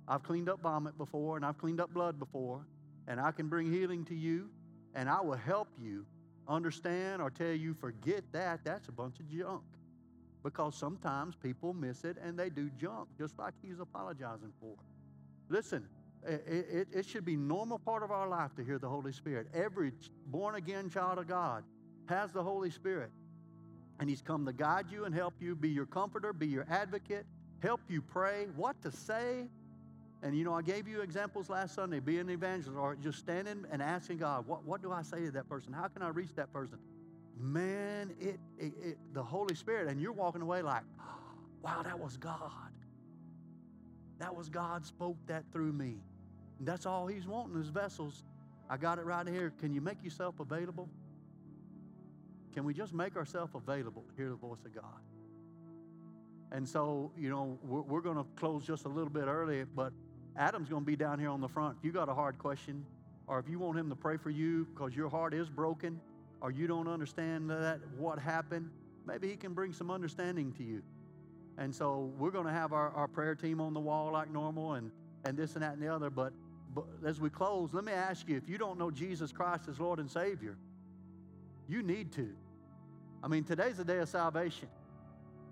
[0.09, 2.67] I've cleaned up vomit before and I've cleaned up blood before,
[3.07, 4.51] and I can bring healing to you,
[4.95, 6.05] and I will help you
[6.49, 9.63] understand or tell you, forget that, that's a bunch of junk.
[10.43, 14.75] Because sometimes people miss it and they do junk, just like he's apologizing for.
[15.49, 15.87] Listen,
[16.27, 19.49] it, it, it should be normal part of our life to hear the Holy Spirit.
[19.55, 19.93] Every
[20.27, 21.65] born again child of God
[22.09, 23.11] has the Holy Spirit.
[23.99, 27.27] And He's come to guide you and help you, be your comforter, be your advocate,
[27.63, 29.49] help you pray, what to say,
[30.23, 33.65] and you know, I gave you examples last Sunday, being an evangelist or just standing
[33.71, 35.73] and asking God, what, what do I say to that person?
[35.73, 36.79] How can I reach that person?
[37.39, 40.83] Man, it, it, it the Holy Spirit, and you're walking away like,
[41.63, 42.41] wow, that was God.
[44.19, 46.03] That was God spoke that through me.
[46.61, 48.23] That's all He's wanting is vessels.
[48.69, 49.53] I got it right here.
[49.59, 50.89] Can you make yourself available?
[52.53, 55.01] Can we just make ourselves available to hear the voice of God?
[56.53, 59.93] And so, you know, we're, we're going to close just a little bit early, but
[60.37, 61.77] Adam's going to be down here on the front.
[61.79, 62.85] If you got a hard question,
[63.27, 66.01] or if you want him to pray for you because your heart is broken,
[66.41, 68.71] or you don't understand that what happened,
[69.07, 70.83] maybe he can bring some understanding to you.
[71.59, 74.75] And so we're going to have our, our prayer team on the wall like normal
[74.75, 74.91] and,
[75.25, 76.11] and this and that and the other.
[76.11, 76.33] But,
[76.75, 79.81] but as we close, let me ask you if you don't know Jesus Christ as
[79.81, 80.57] Lord and Savior,
[81.69, 82.29] you need to.
[83.23, 84.69] I mean, today's the day of salvation.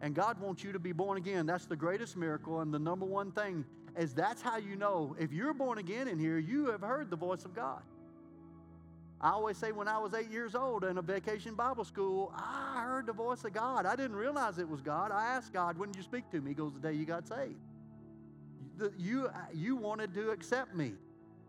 [0.01, 1.47] And God wants you to be born again.
[1.47, 2.61] That's the greatest miracle.
[2.61, 3.65] And the number one thing
[3.97, 7.17] is that's how you know if you're born again in here, you have heard the
[7.17, 7.83] voice of God.
[9.21, 12.85] I always say when I was eight years old in a vacation Bible school, I
[12.85, 13.85] heard the voice of God.
[13.85, 15.11] I didn't realize it was God.
[15.11, 16.51] I asked God, when did you speak to me?
[16.51, 17.57] He goes, the day you got saved.
[18.97, 20.93] You, you wanted to accept me.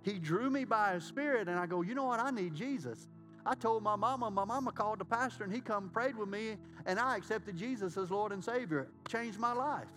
[0.03, 2.19] He drew me by his spirit, and I go, you know what?
[2.19, 3.07] I need Jesus.
[3.45, 6.57] I told my mama, my mama called the pastor, and he come prayed with me,
[6.85, 8.89] and I accepted Jesus as Lord and Savior.
[9.09, 9.89] Changed my life.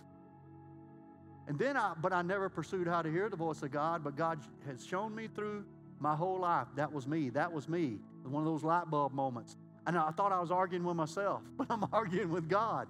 [1.47, 4.15] And then I, but I never pursued how to hear the voice of God, but
[4.15, 5.65] God has shown me through
[5.99, 6.67] my whole life.
[6.75, 7.29] That was me.
[7.29, 7.99] That was me.
[8.23, 9.57] One of those light bulb moments.
[9.85, 12.87] And I thought I was arguing with myself, but I'm arguing with God.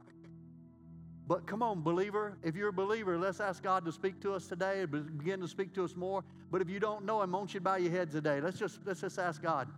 [1.28, 2.38] But come on, believer.
[2.44, 5.48] If you're a believer, let's ask God to speak to us today, and begin to
[5.48, 6.24] speak to us more.
[6.52, 8.42] But if you don't know Him, won't you bow your heads today?
[8.42, 9.70] Let's just let's just ask God.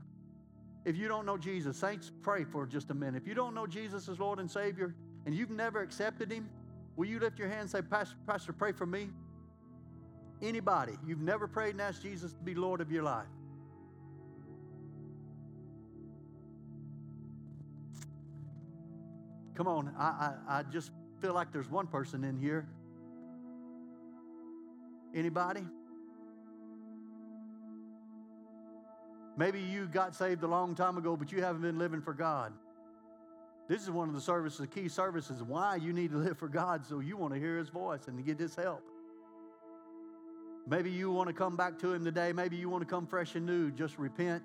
[0.85, 3.21] If you don't know Jesus, saints, pray for just a minute.
[3.21, 6.51] If you don't know Jesus as Lord and Savior, and you've never accepted Him,
[6.95, 9.09] Will you lift your hand and say, Pastor, Pastor, pray for me?
[10.41, 13.27] Anybody, you've never prayed and asked Jesus to be Lord of your life.
[19.55, 20.05] Come on, I,
[20.49, 20.91] I, I just
[21.21, 22.67] feel like there's one person in here.
[25.13, 25.65] Anybody?
[29.37, 32.53] Maybe you got saved a long time ago, but you haven't been living for God.
[33.67, 36.47] This is one of the services, the key services, why you need to live for
[36.47, 38.83] God, so you want to hear His voice and to get His help.
[40.67, 42.31] Maybe you want to come back to Him today.
[42.33, 43.71] Maybe you want to come fresh and new.
[43.71, 44.43] Just repent.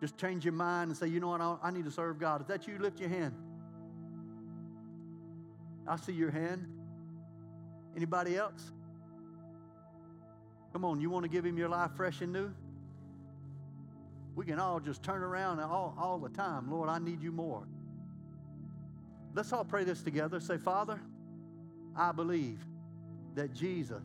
[0.00, 2.40] Just change your mind and say, you know what, I need to serve God.
[2.40, 3.34] If that's you, lift your hand.
[5.88, 6.66] I see your hand.
[7.96, 8.70] Anybody else?
[10.72, 12.52] Come on, you want to give Him your life fresh and new?
[14.36, 16.70] We can all just turn around all, all the time.
[16.70, 17.66] Lord, I need you more.
[19.34, 20.40] Let's all pray this together.
[20.40, 21.00] Say, Father,
[21.96, 22.60] I believe
[23.34, 24.04] that Jesus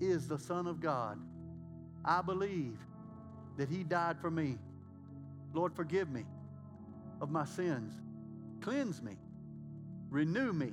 [0.00, 1.18] is the Son of God.
[2.04, 2.78] I believe
[3.58, 4.56] that He died for me.
[5.52, 6.24] Lord, forgive me
[7.20, 7.92] of my sins.
[8.62, 9.16] Cleanse me.
[10.10, 10.72] Renew me.